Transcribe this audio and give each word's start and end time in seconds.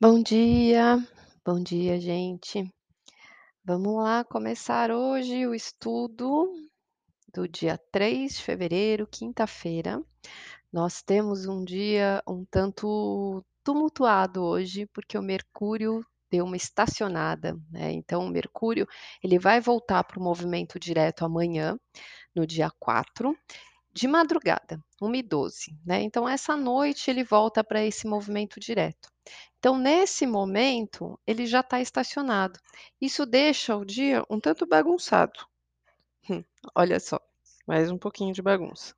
Bom 0.00 0.22
dia, 0.22 0.96
bom 1.44 1.60
dia, 1.60 2.00
gente. 2.00 2.72
Vamos 3.64 3.96
lá 3.96 4.22
começar 4.22 4.92
hoje 4.92 5.44
o 5.44 5.52
estudo 5.52 6.52
do 7.34 7.48
dia 7.48 7.76
3 7.90 8.36
de 8.36 8.42
fevereiro, 8.44 9.08
quinta-feira. 9.08 10.00
Nós 10.72 11.02
temos 11.02 11.46
um 11.46 11.64
dia 11.64 12.22
um 12.28 12.44
tanto 12.44 13.44
tumultuado 13.64 14.44
hoje, 14.44 14.86
porque 14.94 15.18
o 15.18 15.22
Mercúrio 15.22 16.06
deu 16.30 16.44
uma 16.44 16.56
estacionada, 16.56 17.58
né, 17.68 17.90
então 17.90 18.24
o 18.24 18.30
Mercúrio, 18.30 18.86
ele 19.20 19.36
vai 19.36 19.60
voltar 19.60 20.04
para 20.04 20.20
o 20.20 20.22
movimento 20.22 20.78
direto 20.78 21.24
amanhã, 21.24 21.76
no 22.36 22.46
dia 22.46 22.70
4, 22.78 23.36
de 23.92 24.06
madrugada, 24.06 24.80
1h12, 25.02 25.76
né, 25.84 26.02
então 26.02 26.28
essa 26.28 26.56
noite 26.56 27.10
ele 27.10 27.24
volta 27.24 27.64
para 27.64 27.84
esse 27.84 28.06
movimento 28.06 28.60
direto. 28.60 29.08
Então 29.58 29.76
nesse 29.78 30.26
momento, 30.26 31.18
ele 31.26 31.46
já 31.46 31.60
está 31.60 31.80
estacionado. 31.80 32.58
Isso 33.00 33.26
deixa 33.26 33.76
o 33.76 33.84
dia 33.84 34.24
um 34.30 34.40
tanto 34.40 34.66
bagunçado. 34.66 35.46
Hum, 36.30 36.44
olha 36.74 37.00
só, 37.00 37.20
mais 37.66 37.90
um 37.90 37.98
pouquinho 37.98 38.32
de 38.34 38.42
bagunça. 38.42 38.94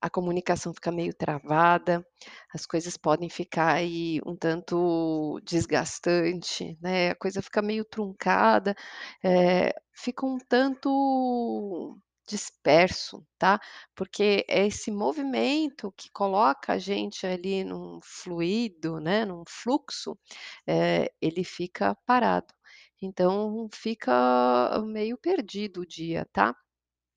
A 0.00 0.08
comunicação 0.08 0.72
fica 0.72 0.92
meio 0.92 1.12
travada, 1.12 2.06
as 2.54 2.64
coisas 2.64 2.96
podem 2.96 3.28
ficar 3.28 3.74
aí 3.74 4.20
um 4.24 4.36
tanto 4.36 5.40
desgastante, 5.42 6.78
né, 6.80 7.10
a 7.10 7.14
coisa 7.16 7.42
fica 7.42 7.60
meio 7.60 7.84
truncada, 7.84 8.76
eh, 9.24 9.74
fica 9.92 10.24
um 10.24 10.38
tanto 10.38 11.98
disperso, 12.28 13.26
tá, 13.38 13.60
porque 13.94 14.44
é 14.48 14.66
esse 14.66 14.90
movimento 14.90 15.92
que 15.96 16.10
coloca 16.10 16.74
a 16.74 16.78
gente 16.78 17.26
ali 17.26 17.64
num 17.64 18.00
fluido, 18.02 19.00
né, 19.00 19.24
num 19.24 19.44
fluxo, 19.48 20.18
eh, 20.66 21.10
ele 21.20 21.44
fica 21.44 21.94
parado. 22.06 22.54
Então 23.02 23.68
fica 23.72 24.80
meio 24.86 25.16
perdido 25.18 25.82
o 25.82 25.86
dia, 25.86 26.26
tá. 26.32 26.54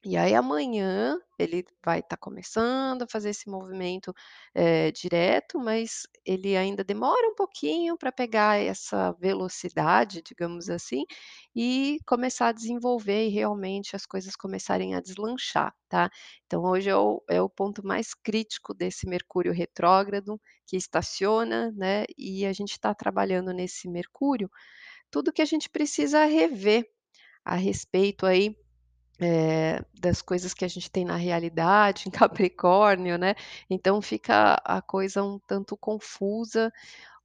E 0.03 0.17
aí 0.17 0.33
amanhã 0.33 1.19
ele 1.37 1.63
vai 1.85 1.99
estar 1.99 2.17
começando 2.17 3.03
a 3.03 3.07
fazer 3.07 3.29
esse 3.29 3.47
movimento, 3.49 4.11
eh, 4.55 4.91
direto, 4.91 5.59
mas 5.59 6.07
ele 6.25 6.55
ainda 6.57 6.83
demora 6.83 7.27
um 7.29 7.35
pouquinho 7.35 7.95
para 7.97 8.11
pegar 8.11 8.57
essa 8.59 9.11
velocidade, 9.19 10.21
digamos 10.25 10.69
assim, 10.69 11.03
e 11.55 11.99
começar 12.07 12.47
a 12.47 12.51
desenvolver 12.51 13.27
e 13.27 13.29
realmente 13.29 13.95
as 13.95 14.05
coisas 14.07 14.35
começarem 14.35 14.95
a 14.95 15.01
deslanchar, 15.01 15.71
tá. 15.87 16.09
Então 16.47 16.63
hoje 16.63 16.89
é 16.89 16.95
o 16.97 17.23
é 17.29 17.39
o 17.41 17.49
ponto 17.49 17.85
mais 17.85 18.13
crítico 18.15 18.73
desse 18.73 19.07
Mercúrio 19.07 19.53
retrógrado, 19.53 20.39
que 20.65 20.77
estaciona, 20.77 21.71
né, 21.75 22.05
e 22.17 22.45
a 22.45 22.53
gente 22.53 22.71
está 22.71 22.93
trabalhando 22.95 23.53
nesse 23.53 23.87
Mercúrio, 23.87 24.49
tudo 25.11 25.33
que 25.33 25.41
a 25.41 25.45
gente 25.45 25.69
precisa 25.69 26.25
rever 26.25 26.85
a 27.45 27.55
respeito 27.55 28.25
aí, 28.25 28.55
eh, 29.21 29.81
das 29.99 30.21
coisas 30.21 30.53
que 30.53 30.65
a 30.65 30.67
gente 30.67 30.89
tem 30.91 31.05
na 31.05 31.15
realidade 31.15 32.05
em 32.07 32.11
Capricórnio, 32.11 33.17
né, 33.17 33.35
então 33.69 34.01
fica 34.01 34.55
a 34.65 34.81
coisa 34.81 35.23
um 35.23 35.39
tanto 35.47 35.77
confusa. 35.77 36.71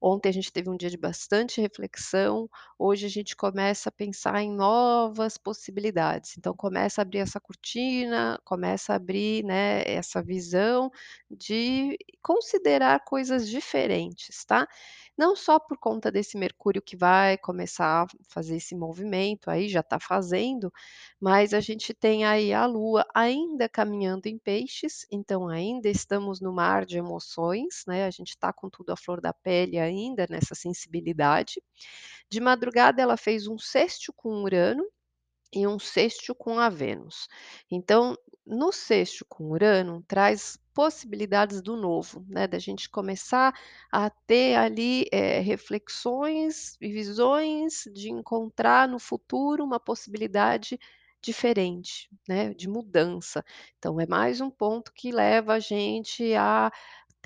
Ontem 0.01 0.29
a 0.29 0.33
gente 0.33 0.53
teve 0.53 0.71
um 0.71 0.77
dia 0.77 0.91
de 0.91 0.97
bastante 0.99 1.61
reflexão, 1.61 2.49
hoje 2.79 3.07
a 3.07 3.09
gente 3.09 3.35
começa 3.37 3.89
a 3.89 3.93
pensar 3.93 4.43
em 4.43 4.53
novas 4.53 5.39
possibilidades, 5.39 6.37
então 6.39 6.55
começa 6.55 7.01
a 7.01 7.03
abrir 7.03 7.19
essa 7.21 7.41
cortina, 7.41 8.39
começa 8.45 8.93
a 8.93 8.97
abrir, 8.97 9.45
né, 9.45 9.83
essa 9.87 10.23
visão 10.23 10.91
de 11.31 11.99
considerar 12.23 13.01
coisas 13.05 13.49
diferentes, 13.49 14.45
tá. 14.45 14.69
Não 15.17 15.35
só 15.37 15.59
por 15.59 15.79
conta 15.79 16.11
desse 16.11 16.37
Mercúrio 16.37 16.83
que 16.83 16.97
vai 16.97 17.39
começar 17.39 18.05
a 18.05 18.07
fazer 18.29 18.57
esse 18.57 18.75
movimento, 18.75 19.51
aí 19.51 19.69
já 19.69 19.81
está 19.81 19.99
fazendo, 19.99 20.73
mas 21.21 21.55
a 21.55 21.61
gente 21.61 21.95
tem 21.95 22.25
aí 22.25 22.53
a 22.53 22.67
Lua 22.67 23.07
ainda 23.15 23.69
caminhando 23.69 24.27
em 24.27 24.39
Peixes, 24.39 25.07
então 25.11 25.49
ainda 25.49 25.89
estamos 25.89 26.41
no 26.41 26.53
mar 26.53 26.85
de 26.85 26.99
emoções, 26.99 27.85
né, 27.87 28.05
a 28.07 28.11
gente 28.11 28.31
está 28.31 28.53
com 28.53 28.69
tudo 28.69 28.91
à 28.91 28.97
flor 28.97 29.21
da 29.21 29.33
pele 29.33 29.79
ainda 29.79 30.27
nessa 30.29 30.55
sensibilidade. 30.55 31.63
De 32.31 32.41
madrugada 32.41 33.01
ela 33.03 33.17
fez 33.17 33.47
um 33.47 33.59
sextil 33.59 34.13
com 34.17 34.43
Urano, 34.43 34.85
e 35.53 35.67
um 35.67 35.79
sextil 35.79 36.35
com 36.35 36.59
a 36.59 36.69
Vênus. 36.69 37.29
Então, 37.71 38.17
no 38.47 38.73
sextil 38.73 39.27
com 39.29 39.51
Urano 39.51 40.05
traz 40.07 40.59
possibilidades 40.75 41.61
do 41.63 41.77
novo, 41.77 42.25
né, 42.29 42.47
da 42.47 42.59
gente 42.59 42.89
começar 42.91 43.53
a 43.91 44.11
ter 44.11 44.55
ali, 44.57 45.07
eh, 45.13 45.41
reflexões 45.41 46.77
e 46.81 46.89
visões 46.93 47.85
de 47.93 48.11
encontrar 48.11 48.87
no 48.89 48.99
futuro 48.99 49.65
uma 49.65 49.81
possibilidade 49.81 50.79
diferente, 51.23 52.09
né, 52.29 52.55
de 52.55 52.69
mudança. 52.69 53.45
Então 53.79 54.01
é 54.01 54.07
mais 54.07 54.41
um 54.41 54.51
ponto 54.51 54.93
que 54.95 55.11
leva 55.11 55.55
a 55.55 55.59
gente 55.61 56.35
a 56.35 56.71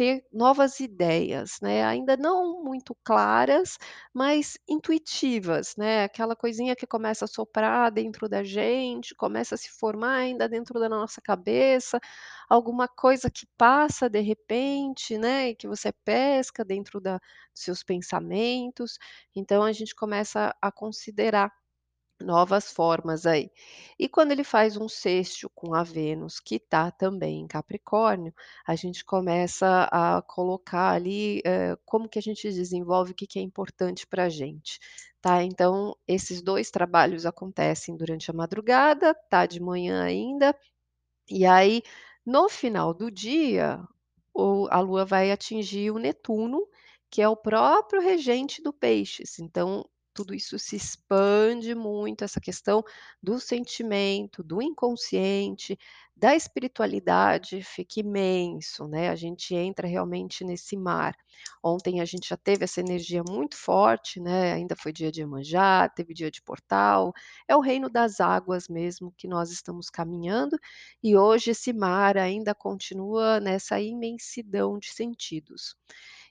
ter 0.00 0.24
novas 0.32 0.80
ideias, 0.80 1.58
né, 1.60 1.84
ainda 1.84 2.16
não 2.16 2.62
muito 2.64 2.96
claras, 3.04 3.76
mas 4.14 4.56
intuitivas, 4.66 5.74
né, 5.76 6.04
aquela 6.04 6.34
coisinha 6.34 6.74
que 6.74 6.86
começa 6.86 7.26
a 7.26 7.28
soprar 7.28 7.92
dentro 7.92 8.26
da 8.26 8.42
gente, 8.42 9.14
começa 9.14 9.54
a 9.56 9.58
se 9.58 9.68
formar 9.70 10.14
ainda 10.20 10.48
dentro 10.48 10.80
da 10.80 10.88
nossa 10.88 11.20
cabeça, 11.20 12.00
alguma 12.48 12.88
coisa 12.88 13.30
que 13.30 13.46
passa 13.58 14.08
de 14.08 14.20
repente, 14.20 15.18
né, 15.18 15.54
que 15.54 15.68
você 15.68 15.92
pesca 16.04 16.64
dentro 16.64 16.98
da 17.00 17.18
dos 17.52 17.62
seus 17.64 17.82
pensamentos, 17.82 18.98
então 19.36 19.62
a 19.62 19.72
gente 19.72 19.94
começa 19.94 20.54
a 20.62 20.72
considerar 20.72 21.52
novas 22.20 22.70
formas 22.72 23.26
aí. 23.26 23.50
E 23.98 24.08
quando 24.08 24.32
ele 24.32 24.44
faz 24.44 24.76
um 24.76 24.88
sextil 24.88 25.50
com 25.54 25.74
a 25.74 25.82
Vênus, 25.82 26.40
que 26.40 26.56
está 26.56 26.90
também 26.90 27.40
em 27.40 27.46
Capricórnio, 27.46 28.32
a 28.66 28.74
gente 28.76 29.04
começa 29.04 29.88
a 29.92 30.22
colocar 30.22 30.90
ali, 30.92 31.40
eh, 31.44 31.76
como 31.84 32.08
que 32.08 32.18
a 32.18 32.22
gente 32.22 32.50
desenvolve, 32.52 33.12
o 33.12 33.14
que 33.14 33.26
que 33.26 33.38
é 33.38 33.42
importante 33.42 34.06
para 34.06 34.28
gente, 34.28 34.78
tá. 35.20 35.42
Então 35.44 35.96
esses 36.06 36.42
2 36.42 36.70
trabalhos 36.70 37.26
acontecem 37.26 37.96
durante 37.96 38.30
a 38.30 38.34
madrugada, 38.34 39.14
tá 39.30 39.46
de 39.46 39.60
manhã 39.60 40.02
ainda, 40.02 40.56
e 41.30 41.46
aí 41.46 41.82
no 42.26 42.48
final 42.48 42.94
do 42.94 43.10
dia, 43.10 43.80
o 44.34 44.68
a 44.70 44.80
Lua 44.80 45.04
vai 45.04 45.30
atingir 45.32 45.90
o 45.90 45.98
Netuno, 45.98 46.66
que 47.10 47.22
é 47.22 47.28
o 47.28 47.36
próprio 47.36 48.00
regente 48.02 48.62
do 48.62 48.72
Peixes, 48.72 49.38
então 49.38 49.84
tudo 50.14 50.34
isso 50.34 50.58
se 50.58 50.76
expande 50.76 51.74
muito, 51.74 52.24
essa 52.24 52.40
questão 52.40 52.82
do 53.22 53.38
sentimento, 53.40 54.42
do 54.42 54.60
inconsciente, 54.62 55.78
da 56.16 56.36
espiritualidade 56.36 57.62
fica 57.62 58.00
imenso, 58.00 58.86
né, 58.86 59.08
a 59.08 59.16
gente 59.16 59.54
entra 59.54 59.88
realmente 59.88 60.44
nesse 60.44 60.76
mar. 60.76 61.16
Ontem 61.64 62.00
a 62.00 62.04
gente 62.04 62.28
já 62.28 62.36
teve 62.36 62.64
essa 62.64 62.80
energia 62.80 63.22
muito 63.26 63.56
forte, 63.56 64.20
né, 64.20 64.52
ainda 64.52 64.76
foi 64.76 64.92
dia 64.92 65.10
de 65.10 65.20
Iemanjá, 65.20 65.88
teve 65.88 66.12
dia 66.12 66.30
de 66.30 66.42
Portal, 66.42 67.12
é 67.48 67.56
o 67.56 67.60
reino 67.60 67.88
das 67.88 68.20
águas 68.20 68.68
mesmo 68.68 69.14
que 69.16 69.26
nós 69.26 69.50
estamos 69.50 69.88
caminhando, 69.88 70.58
e 71.02 71.16
hoje 71.16 71.52
esse 71.52 71.72
mar 71.72 72.18
ainda 72.18 72.54
continua 72.54 73.40
nessa 73.40 73.80
imensidão 73.80 74.78
de 74.78 74.90
sentidos. 74.92 75.74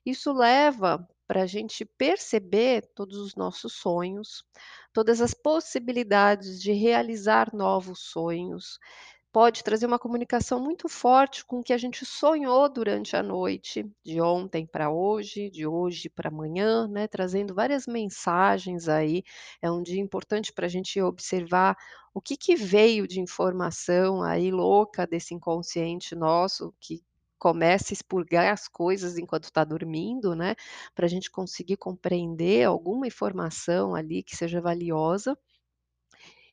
Isso 0.05 0.31
leva 0.31 1.07
para 1.29 1.45
gente 1.47 1.85
perceber 1.85 2.89
todos 2.95 3.19
os 3.19 3.35
nossos 3.35 3.75
sonhos, 3.75 4.43
todas 4.91 5.21
as 5.21 5.35
possibilidades 5.35 6.59
de 6.59 6.73
realizar 6.73 7.53
novos 7.55 7.99
sonhos, 8.01 8.79
pode 9.31 9.63
trazer 9.63 9.85
uma 9.85 9.99
comunicação 9.99 10.59
muito 10.59 10.89
forte 10.89 11.45
com 11.45 11.59
o 11.59 11.63
que 11.63 11.73
a 11.73 11.77
gente 11.77 12.03
sonhou 12.05 12.67
durante 12.67 13.15
a 13.15 13.21
noite, 13.21 13.85
de 14.03 14.19
ontem 14.19 14.65
para 14.65 14.89
hoje, 14.91 15.51
de 15.51 15.67
hoje 15.67 16.09
para 16.09 16.29
amanhã, 16.29 16.87
né, 16.87 17.07
trazendo 17.07 17.53
várias 17.53 17.85
mensagens 17.85 18.89
aí, 18.89 19.23
é 19.61 19.71
um 19.71 19.83
dia 19.83 20.01
importante 20.01 20.51
para 20.51 20.67
gente 20.67 20.99
observar 21.01 21.77
o 22.13 22.19
que 22.21 22.35
que 22.35 22.55
veio 22.55 23.07
de 23.07 23.19
informação 23.19 24.23
aí 24.23 24.49
louca 24.51 25.05
desse 25.05 25.35
inconsciente 25.35 26.15
nosso, 26.15 26.73
que 26.81 27.01
começa 27.39 27.93
a 27.93 27.95
expurgar 27.95 28.51
as 28.53 28.67
coisas 28.67 29.17
enquanto 29.17 29.45
está 29.45 29.63
dormindo, 29.63 30.35
né, 30.35 30.55
para 30.93 31.07
gente 31.07 31.31
conseguir 31.31 31.77
compreender 31.77 32.65
alguma 32.65 33.07
informação 33.07 33.95
ali 33.95 34.21
que 34.21 34.35
seja 34.35 34.61
valiosa. 34.61 35.37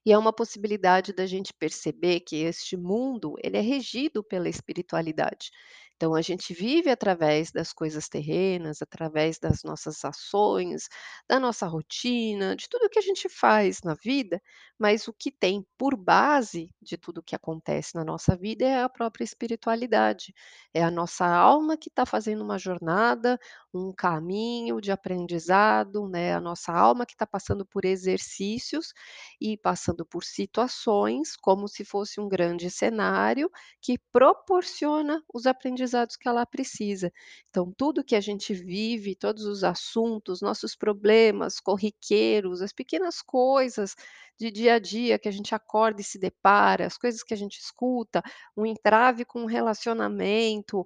E 0.07 0.13
é 0.13 0.17
uma 0.19 0.33
possibilidade 0.33 1.13
da 1.13 1.27
gente 1.27 1.53
perceber 1.53 2.21
que 2.21 2.37
este 2.37 2.77
mundo, 2.77 3.35
ele 3.43 3.57
é 3.57 3.61
regido 3.61 4.23
pela 4.23 4.49
espiritualidade. 4.49 5.51
Então 5.97 6.15
a 6.15 6.23
gente 6.23 6.53
vive 6.55 6.91
através 6.91 7.51
das 7.51 7.73
coisas 7.73 8.09
terrenas, 8.09 8.83
através 8.83 9.39
das 9.39 9.63
nossas 9.65 10.05
ações, 10.05 10.89
da 11.29 11.41
nossa 11.41 11.67
rotina, 11.67 12.55
de 12.55 12.69
tudo 12.69 12.89
que 12.91 12.99
a 12.99 13.03
gente 13.03 13.29
faz 13.29 13.81
na 13.83 13.95
vida, 13.95 14.41
mas 14.79 15.09
o 15.09 15.13
que 15.13 15.31
tem 15.31 15.67
por 15.79 15.97
base 15.97 16.71
de 16.83 16.97
tudo 16.99 17.23
que 17.23 17.35
acontece 17.35 17.95
na 17.95 18.05
nossa 18.05 18.37
vida 18.37 18.65
é 18.67 18.83
a 18.83 18.89
própria 18.89 19.25
espiritualidade. 19.25 20.35
É 20.75 20.83
a 20.83 20.91
nossa 20.91 21.27
alma 21.27 21.77
que 21.77 21.89
está 21.89 22.05
fazendo 22.07 22.45
uma 22.45 22.59
jornada, 22.59 23.39
um 23.77 23.93
caminho 23.93 24.81
de 24.81 24.91
aprendizado, 24.91 26.09
né, 26.09 26.35
a 26.35 26.41
nossa 26.41 26.73
alma 26.73 27.07
que 27.07 27.13
está 27.13 27.27
passando 27.27 27.67
por 27.67 27.85
exercícios 27.85 28.93
e 29.41 29.57
passando 29.57 30.05
por 30.07 30.25
situações 30.25 31.37
como 31.37 31.69
se 31.69 31.85
fosse 31.85 32.21
um 32.21 32.29
grande 32.29 32.71
cenário 32.71 33.51
que 33.81 33.99
proporciona 34.13 35.23
os 35.33 35.47
aprendizados 35.47 36.17
que 36.17 36.29
ela 36.29 36.47
precisa. 36.47 37.13
Então, 37.51 37.73
tudo 37.77 38.05
que 38.05 38.17
a 38.17 38.21
gente 38.21 38.55
vive, 38.55 39.15
todos 39.15 39.45
os 39.45 39.63
assuntos, 39.65 40.41
nossos 40.41 40.75
problemas 40.77 41.61
corriqueiros, 41.61 42.63
as 42.63 42.73
pequenas 42.73 43.23
coisas 43.23 43.95
de 44.39 44.51
dia 44.51 44.75
a 44.75 44.79
dia 44.79 45.19
que 45.19 45.29
a 45.29 45.33
gente 45.33 45.55
acorda 45.55 46.01
e 46.01 46.05
se 46.05 46.19
depara, 46.19 46.87
as 46.87 46.99
coisas 46.99 47.23
que 47.23 47.33
a 47.33 47.37
gente 47.37 47.59
escuta, 47.59 48.23
um 48.57 48.67
entrave 48.67 49.25
com 49.25 49.43
um 49.43 49.47
relacionamento, 49.47 50.85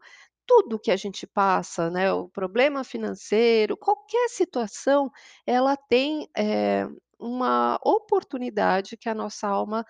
tudo 0.51 0.81
que 0.81 0.91
a 0.91 0.97
gente 0.97 1.27
passa, 1.29 1.89
né, 1.91 2.13
o 2.13 2.29
problema 2.29 2.83
financeiro, 2.83 3.77
qualquer 3.77 4.29
situação, 4.29 5.09
ela 5.47 5.77
tem, 5.77 6.29
eh, 6.37 6.89
uma 7.21 7.79
oportunidade 7.85 8.97
que 8.97 9.09
a 9.09 9.15
nossa 9.15 9.47
alma 9.47 9.85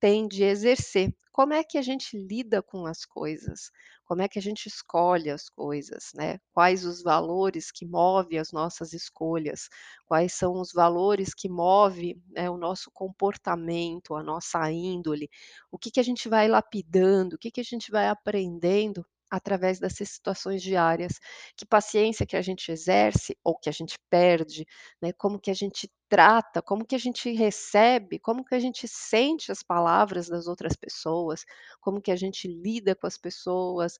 tem 0.00 0.28
de 0.28 0.44
exercer. 0.44 1.14
Como 1.32 1.52
é 1.54 1.64
que 1.64 1.78
a 1.78 1.82
gente 1.82 2.16
lida 2.18 2.62
com 2.62 2.86
as 2.86 3.04
coisas? 3.04 3.70
Como 4.06 4.22
é 4.22 4.28
que 4.28 4.38
a 4.38 4.42
gente 4.42 4.66
escolhe 4.68 5.30
as 5.30 5.48
coisas, 5.50 6.10
né? 6.14 6.38
Quais 6.52 6.84
os 6.86 7.02
valores 7.02 7.70
que 7.72 7.86
movem 7.86 8.38
as 8.38 8.52
nossas 8.52 8.92
escolhas? 8.94 9.68
Quais 10.06 10.32
são 10.34 10.54
os 10.60 10.72
valores 10.72 11.34
que 11.34 11.48
movem, 11.48 12.22
né, 12.30 12.50
o 12.50 12.56
nosso 12.58 12.90
comportamento, 12.92 14.14
a 14.16 14.22
nossa 14.22 14.70
índole? 14.72 15.28
O 15.70 15.78
que 15.78 15.90
que 15.90 16.00
a 16.00 16.04
gente 16.04 16.28
vai 16.28 16.48
lapidando? 16.48 17.36
O 17.36 17.38
que 17.38 17.50
que 17.50 17.60
a 17.60 17.64
gente 17.64 17.90
vai 17.90 18.08
aprendendo 18.08 19.04
através 19.30 19.78
dessas 19.78 20.08
situações 20.10 20.62
diárias? 20.62 21.20
Que 21.56 21.64
paciência 21.66 22.26
que 22.26 22.36
a 22.36 22.42
gente 22.42 22.70
exerce 22.72 23.36
ou 23.44 23.56
que 23.58 23.68
a 23.68 23.72
gente 23.72 23.98
perde, 24.10 24.66
né? 25.00 25.12
Como 25.12 25.38
que 25.38 25.50
a 25.50 25.54
gente 25.54 25.90
trata, 26.08 26.60
como 26.60 26.84
que 26.84 26.94
a 26.94 26.98
gente 26.98 27.30
recebe, 27.32 28.18
como 28.18 28.44
que 28.44 28.54
a 28.54 28.58
gente 28.58 28.88
sente 28.88 29.52
as 29.52 29.62
palavras 29.62 30.28
das 30.28 30.46
outras 30.46 30.76
pessoas, 30.76 31.44
como 31.80 32.00
que 32.02 32.10
a 32.10 32.16
gente 32.16 32.48
lida 32.48 32.94
com 32.96 33.06
as 33.06 33.16
pessoas. 33.16 33.98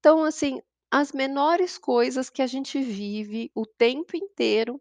Então, 0.00 0.24
assim, 0.24 0.60
as 0.90 1.12
menores 1.12 1.78
coisas 1.78 2.30
que 2.30 2.42
a 2.42 2.46
gente 2.46 2.80
vive 2.82 3.50
o 3.54 3.66
tempo 3.66 4.16
inteiro 4.16 4.80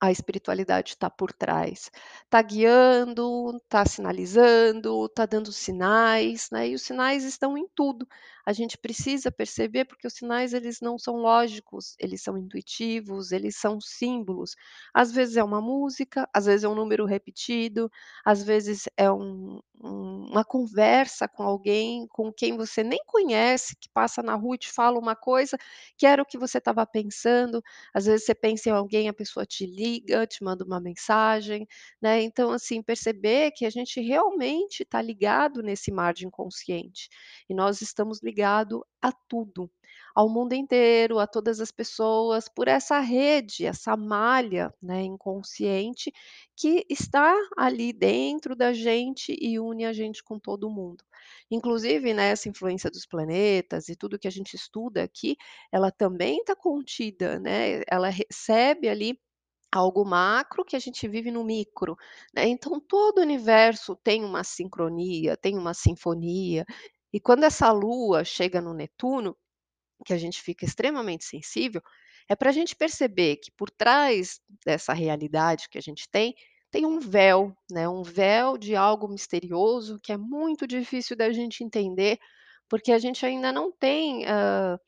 a 0.00 0.10
espiritualidade 0.10 0.90
está 0.90 1.08
por 1.08 1.32
trás, 1.32 1.90
está 2.24 2.42
guiando, 2.42 3.56
está 3.56 3.84
sinalizando, 3.86 5.06
está 5.06 5.24
dando 5.26 5.50
sinais, 5.52 6.48
né, 6.52 6.68
e 6.68 6.74
os 6.74 6.82
sinais 6.82 7.24
estão 7.24 7.56
em 7.56 7.66
tudo. 7.74 8.06
A 8.46 8.52
gente 8.52 8.78
precisa 8.78 9.32
perceber, 9.32 9.86
porque 9.86 10.06
os 10.06 10.14
sinais 10.14 10.52
eles 10.54 10.80
não 10.80 10.98
são 10.98 11.16
lógicos, 11.16 11.94
eles 11.98 12.22
são 12.22 12.36
intuitivos, 12.38 13.32
eles 13.32 13.56
são 13.56 13.80
símbolos. 13.80 14.54
Às 14.94 15.10
vezes 15.12 15.36
é 15.36 15.42
uma 15.44 15.60
música, 15.60 16.28
às 16.32 16.44
vezes 16.46 16.64
é 16.64 16.68
um 16.68 16.74
número 16.74 17.04
repetido, 17.06 17.90
às 18.24 18.42
vezes 18.42 18.88
é 18.96 19.10
um 19.10 19.60
uma 20.36 20.44
conversa 20.44 21.28
com 21.28 21.42
alguém 21.42 22.06
com 22.08 22.32
quem 22.32 22.56
você 22.56 22.82
nem 22.84 23.00
conhece, 23.06 23.76
que 23.80 23.88
passa 23.90 24.22
na 24.22 24.34
rua 24.36 24.56
e 24.56 24.58
te 24.58 24.70
fala 24.72 24.98
uma 24.98 25.16
coisa 25.16 25.56
que 25.96 26.06
era 26.06 26.22
o 26.22 26.26
que 26.26 26.38
você 26.38 26.58
estava 26.58 26.86
pensando, 26.86 27.62
às 27.94 28.06
vezes 28.06 28.26
você 28.26 28.34
pensa 28.34 28.68
em 28.68 28.72
alguém, 28.72 29.08
a 29.08 29.14
pessoa 29.14 29.46
te 29.46 29.66
liga, 29.66 30.26
te 30.26 30.42
manda 30.44 30.64
uma 30.64 30.80
mensagem, 30.80 31.66
né, 32.00 32.22
então, 32.22 32.50
assim, 32.52 32.82
perceber 32.82 33.52
que 33.52 33.64
a 33.66 33.70
gente 33.70 34.00
realmente 34.00 34.82
está 34.82 35.00
ligado 35.02 35.62
nesse 35.62 35.90
mar 35.92 36.12
de 36.14 36.26
inconsciente, 36.26 37.08
e 37.48 37.54
nós 37.54 37.80
estamos 37.82 38.20
ligado 38.22 38.84
a 39.02 39.12
tudo, 39.28 39.70
ao 40.14 40.28
mundo 40.28 40.54
inteiro, 40.54 41.18
a 41.18 41.26
todas 41.26 41.60
as 41.60 41.70
pessoas, 41.70 42.48
por 42.48 42.68
essa 42.68 42.98
rede, 43.00 43.66
essa 43.66 43.96
malha, 43.96 44.72
né, 44.82 45.02
inconsciente, 45.02 46.12
que 46.56 46.86
está 46.90 47.34
ali 47.56 47.92
dentro 47.92 48.56
da 48.56 48.72
gente 48.72 49.36
e 49.40 49.58
une 49.60 49.84
a 49.84 49.92
gente 49.92 50.22
com 50.24 50.38
todo 50.38 50.70
mundo. 50.70 51.04
Inclusive, 51.50 52.14
né, 52.14 52.30
essa 52.30 52.48
influência 52.48 52.90
dos 52.90 53.06
planetas 53.06 53.88
e 53.88 53.96
tudo 53.96 54.18
que 54.18 54.28
a 54.28 54.30
gente 54.30 54.54
estuda 54.54 55.02
aqui, 55.02 55.36
ela 55.72 55.90
também 55.90 56.38
está 56.38 56.56
contida, 56.56 57.38
né, 57.38 57.82
ela 57.88 58.08
recebe 58.08 58.88
ali 58.88 59.18
algo 59.72 60.04
macro 60.04 60.64
que 60.64 60.76
a 60.76 60.78
gente 60.78 61.06
vive 61.08 61.30
no 61.30 61.44
micro, 61.44 61.96
né, 62.34 62.46
então 62.48 62.80
todo 62.80 63.18
o 63.18 63.22
universo 63.22 63.96
tem 63.96 64.24
uma 64.24 64.44
sincronia, 64.44 65.36
tem 65.36 65.58
uma 65.58 65.74
sinfonia, 65.74 66.64
e 67.12 67.20
quando 67.20 67.44
essa 67.44 67.70
lua 67.72 68.24
chega 68.24 68.60
no 68.60 68.74
Netuno, 68.74 69.36
que 70.04 70.12
a 70.12 70.18
gente 70.18 70.40
fica 70.42 70.64
extremamente 70.64 71.24
sensível, 71.24 71.82
é 72.28 72.34
pra 72.36 72.52
gente 72.52 72.74
perceber 72.76 73.36
que 73.36 73.50
por 73.52 73.70
trás 73.70 74.40
dessa 74.64 74.92
realidade 74.92 75.68
que 75.70 75.78
a 75.78 75.80
gente 75.80 76.08
tem, 76.10 76.34
tem 76.70 76.84
um 76.84 76.98
véu, 76.98 77.56
né, 77.70 77.88
um 77.88 78.02
véu 78.02 78.58
de 78.58 78.74
algo 78.76 79.08
misterioso 79.08 79.98
que 80.02 80.12
é 80.12 80.16
muito 80.16 80.66
difícil 80.66 81.16
da 81.16 81.32
gente 81.32 81.62
entender, 81.64 82.18
porque 82.68 82.92
a 82.92 82.98
gente 82.98 83.24
ainda 83.24 83.52
não 83.52 83.70
tem, 83.72 84.24
hã, 84.26 84.78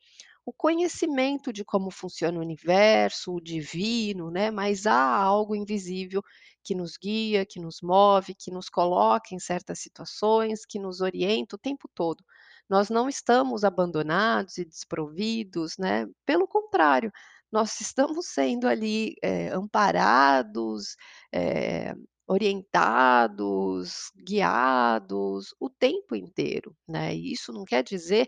o 0.45 0.51
conhecimento 0.53 1.53
de 1.53 1.63
como 1.63 1.91
funciona 1.91 2.37
o 2.39 2.41
universo, 2.41 3.33
o 3.35 3.41
divino, 3.41 4.31
né, 4.31 4.51
mas 4.51 4.85
há 4.87 5.15
algo 5.15 5.55
invisível 5.55 6.23
que 6.63 6.73
nos 6.75 6.97
guia, 6.97 7.45
que 7.45 7.59
nos 7.59 7.81
move, 7.81 8.33
que 8.35 8.51
nos 8.51 8.69
coloca 8.69 9.33
em 9.35 9.39
certas 9.39 9.79
situações, 9.79 10.65
que 10.65 10.79
nos 10.79 11.01
orienta 11.01 11.55
o 11.55 11.59
tempo 11.59 11.89
todo. 11.93 12.23
Nós 12.69 12.89
não 12.89 13.09
estamos 13.09 13.63
abandonados 13.63 14.57
e 14.59 14.65
desprovidos, 14.65 15.75
né, 15.77 16.05
pelo 16.25 16.47
contrário, 16.47 17.11
nós 17.51 17.81
estamos 17.81 18.27
sendo 18.27 18.67
ali, 18.67 19.15
eh, 19.23 19.49
amparados, 19.49 20.95
eh, 21.33 21.95
orientados, 22.27 24.11
guiados 24.23 25.55
o 25.59 25.67
tempo 25.69 26.15
inteiro, 26.15 26.75
né, 26.87 27.15
e 27.15 27.33
isso 27.33 27.51
não 27.51 27.65
quer 27.65 27.83
dizer 27.83 28.27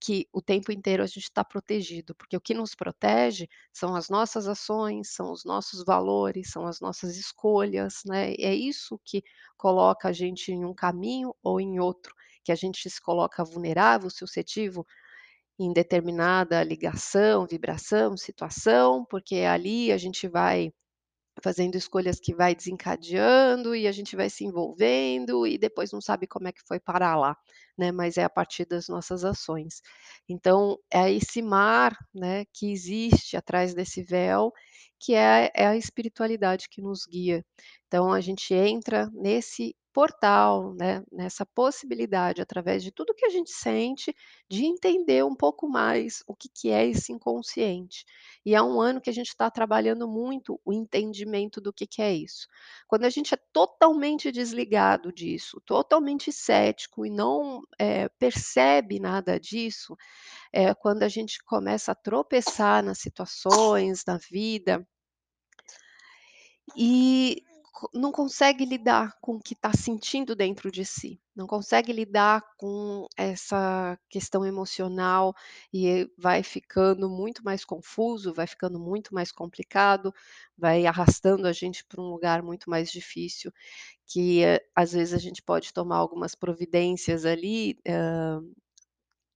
que 0.00 0.28
o 0.32 0.42
tempo 0.42 0.72
inteiro 0.72 1.02
a 1.02 1.06
gente 1.06 1.24
está 1.24 1.44
protegido, 1.44 2.14
porque 2.16 2.36
o 2.36 2.40
que 2.40 2.54
nos 2.54 2.74
protege 2.74 3.48
são 3.72 3.94
as 3.96 4.08
nossas 4.10 4.46
ações, 4.48 5.10
são 5.14 5.32
os 5.32 5.44
nossos 5.44 5.84
valores, 5.84 6.50
são 6.50 6.66
as 6.66 6.80
nossas 6.80 7.16
escolhas, 7.16 8.02
né, 8.06 8.34
é 8.34 8.54
isso 8.54 9.00
que 9.04 9.22
coloca 9.56 10.08
a 10.08 10.12
gente 10.12 10.52
em 10.52 10.64
um 10.64 10.74
caminho 10.74 11.34
ou 11.42 11.60
em 11.60 11.80
outro, 11.80 12.14
que 12.46 12.52
a 12.52 12.54
gente 12.54 12.88
se 12.88 13.02
coloca 13.02 13.42
vulnerável, 13.44 14.08
suscetível 14.08 14.86
em 15.58 15.72
determinada 15.72 16.62
ligação, 16.62 17.44
vibração, 17.44 18.16
situação, 18.16 19.04
porque 19.04 19.36
ali 19.38 19.90
a 19.90 19.98
gente 19.98 20.28
vai 20.28 20.72
fazendo 21.42 21.74
escolhas 21.74 22.20
que 22.20 22.32
vai 22.34 22.54
desencadeando 22.54 23.74
e 23.74 23.88
a 23.88 23.92
gente 23.92 24.14
vai 24.14 24.30
se 24.30 24.44
envolvendo 24.44 25.44
e 25.46 25.58
depois 25.58 25.90
não 25.90 26.00
sabe 26.00 26.26
como 26.28 26.46
é 26.46 26.52
que 26.52 26.62
foi 26.66 26.78
parar 26.78 27.16
lá, 27.16 27.36
né, 27.76 27.90
mas 27.90 28.16
é 28.16 28.22
a 28.24 28.30
partir 28.30 28.64
das 28.64 28.88
nossas 28.88 29.24
ações. 29.24 29.82
Então, 30.28 30.78
é 30.90 31.12
esse 31.12 31.42
mar, 31.42 31.96
né, 32.14 32.44
que 32.54 32.70
existe 32.70 33.36
atrás 33.36 33.74
desse 33.74 34.04
véu, 34.04 34.52
que 34.98 35.14
é 35.14 35.50
é 35.54 35.66
a 35.66 35.76
espiritualidade 35.76 36.68
que 36.68 36.80
nos 36.82 37.06
guia. 37.06 37.44
Então 37.86 38.12
a 38.12 38.20
gente 38.20 38.52
entra 38.54 39.08
nesse 39.12 39.74
portal, 39.92 40.74
né, 40.74 41.02
nessa 41.10 41.46
possibilidade, 41.46 42.42
através 42.42 42.82
de 42.82 42.92
tudo 42.92 43.14
que 43.14 43.24
a 43.24 43.30
gente 43.30 43.50
sente, 43.50 44.14
de 44.50 44.66
entender 44.66 45.24
um 45.24 45.34
pouco 45.34 45.66
mais 45.66 46.22
o 46.26 46.34
que 46.36 46.50
que 46.50 46.68
é 46.70 46.86
esse 46.86 47.12
inconsciente. 47.12 48.04
E 48.44 48.54
há 48.54 48.62
um 48.62 48.78
ano 48.78 49.00
que 49.00 49.08
a 49.08 49.12
gente 49.12 49.28
está 49.28 49.50
trabalhando 49.50 50.06
muito 50.06 50.60
o 50.66 50.70
entendimento 50.72 51.62
do 51.62 51.72
que 51.72 51.86
que 51.86 52.02
é 52.02 52.12
isso. 52.14 52.46
Quando 52.86 53.04
a 53.06 53.10
gente 53.10 53.32
é 53.32 53.38
totalmente 53.54 54.30
desligado 54.30 55.10
disso, 55.10 55.62
totalmente 55.64 56.30
cético 56.30 57.06
e 57.06 57.10
não, 57.10 57.62
eh, 57.80 58.10
percebe 58.18 59.00
nada 59.00 59.40
disso, 59.40 59.96
é 60.56 60.74
quando 60.74 61.02
a 61.04 61.08
gente 61.08 61.42
começa 61.44 61.92
a 61.92 61.96
tropeçar 61.96 62.82
nas 62.84 62.98
situações, 63.00 64.04
na 64.06 64.18
vida 64.18 64.86
e 66.76 67.42
não 67.92 68.10
consegue 68.10 68.64
lidar 68.64 69.18
com 69.20 69.34
o 69.36 69.40
que 69.40 69.52
está 69.52 69.70
sentindo 69.74 70.34
dentro 70.34 70.70
de 70.70 70.82
si, 70.82 71.20
não 71.34 71.46
consegue 71.46 71.92
lidar 71.92 72.42
com 72.56 73.06
essa 73.18 73.98
questão 74.08 74.46
emocional 74.46 75.34
e 75.72 76.10
vai 76.16 76.42
ficando 76.42 77.08
muito 77.10 77.44
mais 77.44 77.66
confuso, 77.66 78.32
vai 78.32 78.46
ficando 78.46 78.78
muito 78.80 79.14
mais 79.14 79.30
complicado, 79.30 80.10
vai 80.56 80.86
arrastando 80.86 81.46
a 81.46 81.52
gente 81.52 81.84
para 81.84 82.00
um 82.00 82.08
lugar 82.08 82.42
muito 82.42 82.70
mais 82.70 82.90
difícil, 82.90 83.52
que, 84.06 84.44
eh, 84.44 84.60
às 84.76 84.92
vezes 84.92 85.14
a 85.14 85.18
gente 85.18 85.42
pode 85.42 85.72
tomar 85.74 85.96
algumas 85.98 86.34
providências 86.34 87.26
ali, 87.26 87.78
hã, 87.88 88.42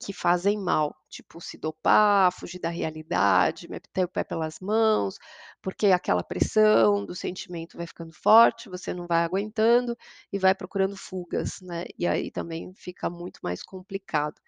que 0.01 0.13
fazem 0.13 0.59
mal, 0.59 0.97
tipo 1.11 1.41
se 1.41 1.59
dopar, 1.59 2.33
fugir 2.33 2.61
da 2.61 2.71
realidade, 2.71 3.69
meter 3.69 4.05
o 4.05 4.09
pé 4.09 4.25
pelas 4.25 4.61
mãos, 4.61 5.19
porque 5.63 5.89
aquela 5.89 6.23
pressão 6.25 7.05
do 7.05 7.15
sentimento 7.15 7.77
vai 7.77 7.87
ficando 7.87 8.13
forte, 8.13 8.69
você 8.71 8.95
não 8.95 9.07
vai 9.07 9.25
aguentando 9.25 9.97
e 10.33 10.39
vai 10.39 10.55
procurando 10.55 10.97
fugas, 10.97 11.61
né, 11.63 11.85
e 11.99 12.07
aí 12.07 12.31
também 12.31 12.73
fica 12.75 13.11
muito 13.11 13.41
mais 13.43 13.63
complicado. 13.63 14.41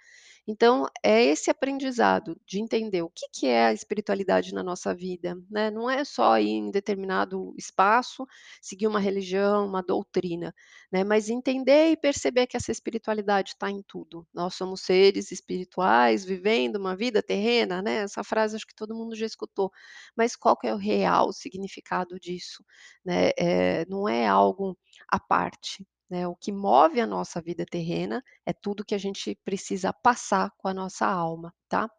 Então, 0.46 0.86
é 1.04 1.22
esse 1.22 1.50
aprendizado 1.50 2.36
de 2.44 2.58
entender 2.60 3.02
o 3.02 3.10
que 3.10 3.28
que 3.32 3.46
é 3.46 3.66
a 3.66 3.72
espiritualidade 3.72 4.52
na 4.52 4.62
nossa 4.62 4.92
vida, 4.94 5.36
né, 5.50 5.70
não 5.70 5.88
é 5.88 6.04
só 6.04 6.36
ir 6.38 6.48
em 6.50 6.70
determinado 6.70 7.54
espaço, 7.56 8.26
seguir 8.60 8.88
uma 8.88 8.98
religião, 8.98 9.64
uma 9.66 9.82
doutrina, 9.82 10.52
né, 10.90 11.04
mas 11.04 11.28
entender 11.30 11.92
e 11.92 11.96
perceber 11.96 12.46
que 12.48 12.56
essa 12.56 12.72
espiritualidade 12.72 13.50
está 13.50 13.70
em 13.70 13.82
tudo. 13.86 14.26
Nós 14.34 14.54
somos 14.54 14.80
seres 14.82 15.30
espirituais 15.30 16.24
vivendo 16.24 16.76
uma 16.76 16.96
vida 16.96 17.22
terrena, 17.22 17.80
né, 17.80 17.98
essa 18.02 18.24
frase 18.24 18.56
acho 18.56 18.66
que 18.66 18.74
todo 18.74 18.96
mundo 18.96 19.14
já 19.14 19.26
escutou, 19.26 19.70
mas 20.16 20.34
qual 20.34 20.56
que 20.56 20.66
é 20.66 20.74
o 20.74 20.76
real 20.78 21.32
significado 21.32 22.18
disso, 22.18 22.64
né, 23.04 23.30
eh, 23.38 23.84
não 23.88 24.08
é 24.08 24.26
algo 24.26 24.76
à 25.08 25.20
parte, 25.20 25.86
né, 26.12 26.28
o 26.28 26.36
que 26.36 26.52
move 26.52 27.00
a 27.00 27.08
nossa 27.08 27.40
vida 27.42 27.66
terrena 27.66 28.24
é 28.46 28.52
tudo 28.54 28.84
que 28.86 28.94
a 28.96 28.98
gente 28.98 29.36
precisa 29.46 29.92
passar 29.94 30.52
com 30.58 30.68
a 30.68 30.74
nossa 30.74 31.06
alma, 31.06 31.54
tá. 31.70 31.90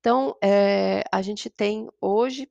Então, 0.00 0.36
eh, 0.42 1.04
a 1.12 1.22
gente 1.22 1.50
tem 1.50 1.88
hoje 2.00 2.48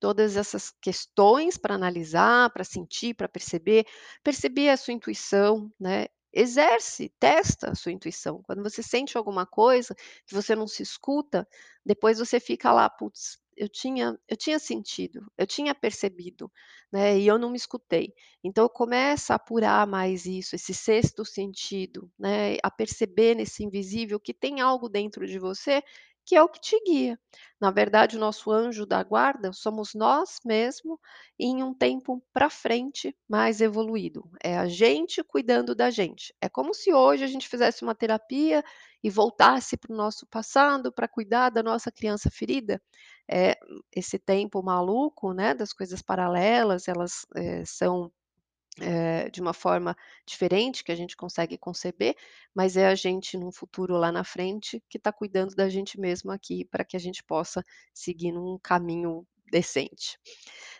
todas 0.00 0.36
essas 0.36 0.70
questões 0.80 1.56
para 1.58 1.74
analisar, 1.74 2.50
para 2.52 2.64
sentir, 2.64 3.14
para 3.14 3.28
perceber, 3.28 3.86
perceber 4.24 4.70
a 4.70 4.76
sua 4.76 4.94
intuição, 4.94 5.70
né, 5.80 6.06
exerce, 6.32 7.12
testa 7.20 7.70
a 7.72 7.74
sua 7.74 7.92
intuição, 7.92 8.42
quando 8.44 8.62
você 8.62 8.82
sente 8.82 9.16
alguma 9.18 9.46
coisa 9.46 9.94
que 10.26 10.34
você 10.34 10.54
não 10.56 10.66
se 10.68 10.82
escuta, 10.82 11.46
depois 11.84 12.18
você 12.18 12.40
fica 12.40 12.72
lá: 12.72 12.88
"Puts, 12.90 13.38
eu 13.60 13.68
tinha 13.68 14.18
eu 14.28 14.36
tinha 14.36 14.58
sentido, 14.58 15.24
eu 15.38 15.46
tinha 15.46 15.74
percebido, 15.74 16.50
né, 16.92 17.18
e 17.18 17.26
eu 17.26 17.38
não 17.38 17.50
me 17.50 17.56
escutei". 17.56 18.14
Então 18.44 18.68
começa 18.68 19.32
a 19.34 19.36
apurar 19.36 19.86
mais 19.86 20.26
isso, 20.26 20.54
esse 20.56 20.74
sexto 20.74 21.24
sentido, 21.24 22.10
né, 22.18 22.56
a 22.62 22.70
perceber 22.70 23.34
nesse 23.36 23.64
invisível 23.64 24.20
que 24.20 24.34
tem 24.34 24.60
algo 24.60 24.88
dentro 24.88 25.26
de 25.26 25.38
você, 25.38 25.82
que 26.24 26.36
é 26.36 26.42
o 26.42 26.48
que 26.48 26.60
te 26.60 26.80
guia. 26.84 27.18
Na 27.60 27.70
verdade, 27.70 28.16
o 28.16 28.20
nosso 28.20 28.50
anjo 28.52 28.86
da 28.86 29.02
guarda 29.02 29.52
somos 29.52 29.94
nós 29.94 30.38
mesmo 30.44 30.98
em 31.38 31.62
um 31.62 31.74
tempo 31.74 32.22
para 32.32 32.48
frente 32.50 33.16
mais 33.28 33.60
evoluído, 33.60 34.30
é 34.42 34.56
a 34.56 34.66
gente 34.66 35.22
cuidando 35.24 35.74
da 35.74 35.90
gente. 35.90 36.34
É 36.40 36.48
como 36.48 36.72
se 36.74 36.92
hoje 36.92 37.24
a 37.24 37.26
gente 37.26 37.48
fizesse 37.48 37.82
uma 37.82 37.94
terapia 37.94 38.62
e 39.02 39.10
voltasse 39.10 39.76
para 39.76 39.92
o 39.92 39.96
nosso 39.96 40.26
passado 40.26 40.92
para 40.92 41.08
cuidar 41.08 41.50
da 41.50 41.62
nossa 41.62 41.90
criança 41.90 42.30
ferida, 42.30 42.80
eh, 43.30 43.56
esse 43.94 44.18
tempo 44.18 44.62
maluco, 44.62 45.32
né, 45.34 45.54
das 45.54 45.72
coisas 45.72 46.02
paralelas, 46.02 46.88
elas, 46.88 47.26
eh, 47.36 47.64
são, 47.66 48.12
eh, 48.80 49.30
de 49.30 49.40
uma 49.40 49.52
forma 49.54 49.96
diferente 50.26 50.84
que 50.84 50.92
a 50.92 50.96
gente 50.96 51.16
consegue 51.16 51.58
conceber, 51.58 52.16
mas 52.54 52.76
é 52.76 52.86
a 52.88 52.94
gente 52.94 53.36
num 53.38 53.52
futuro 53.52 53.96
lá 53.96 54.12
na 54.12 54.24
frente 54.24 54.82
que 54.88 54.98
está 54.98 55.12
cuidando 55.12 55.54
da 55.54 55.68
gente 55.68 56.00
mesmo 56.00 56.30
aqui, 56.32 56.64
para 56.66 56.84
que 56.84 56.96
a 56.96 57.00
gente 57.00 57.22
possa 57.24 57.64
seguir 57.94 58.32
num 58.32 58.58
caminho 58.62 59.26
decente. 59.52 60.18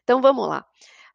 Então 0.04 0.21
vamos 0.23 0.49
lá, 0.49 0.64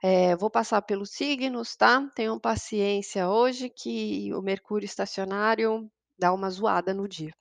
eh, 0.03 0.35
vou 0.37 0.49
passar 0.49 0.81
pelos 0.83 1.11
signos, 1.11 1.75
tá. 1.75 2.07
Tenham 2.15 2.39
paciência 2.39 3.29
hoje 3.29 3.69
que 3.69 4.33
o 4.33 4.41
mercúrio 4.41 4.85
estacionário 4.85 5.89
dá 6.19 6.33
uma 6.33 6.49
zoada 6.49 6.93
no 6.93 7.07
dia. 7.07 7.33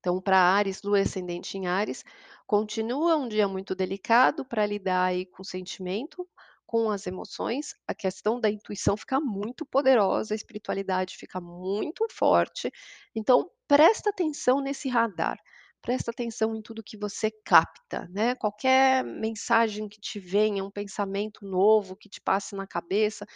Então 0.00 0.20
para 0.20 0.38
Áries, 0.38 0.82
lua 0.82 1.00
ascendente 1.00 1.56
em 1.58 1.66
Áries, 1.66 2.04
continua 2.46 3.16
um 3.16 3.28
dia 3.28 3.48
muito 3.48 3.74
delicado 3.74 4.44
para 4.44 4.66
lidar 4.66 5.04
aí 5.06 5.26
com 5.26 5.42
o 5.42 5.44
sentimento, 5.44 6.28
com 6.66 6.90
as 6.90 7.06
emoções, 7.06 7.74
a 7.86 7.94
questão 7.94 8.40
da 8.40 8.50
intuição 8.50 8.96
fica 8.96 9.20
muito 9.20 9.66
poderosa, 9.66 10.34
a 10.34 10.36
espiritualidade 10.36 11.16
fica 11.16 11.40
muito 11.40 12.06
forte, 12.10 12.70
então 13.14 13.50
presta 13.68 14.10
atenção 14.10 14.60
nesse 14.60 14.88
radar, 14.88 15.38
presta 15.82 16.10
atenção 16.10 16.54
em 16.56 16.62
tudo 16.62 16.82
que 16.82 16.96
você 16.96 17.30
capta, 17.44 18.08
né, 18.10 18.34
qualquer 18.36 19.04
mensagem 19.04 19.88
que 19.88 20.00
te 20.00 20.18
venha, 20.18 20.64
um 20.64 20.70
pensamento 20.70 21.44
novo 21.44 21.96
que 21.96 22.08
te 22.08 22.20
passe 22.20 22.54
na 22.56 22.66
cabeça, 22.66 23.26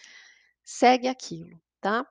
segue 0.65 1.09
aquilo, 1.09 1.61
tá. 1.81 2.07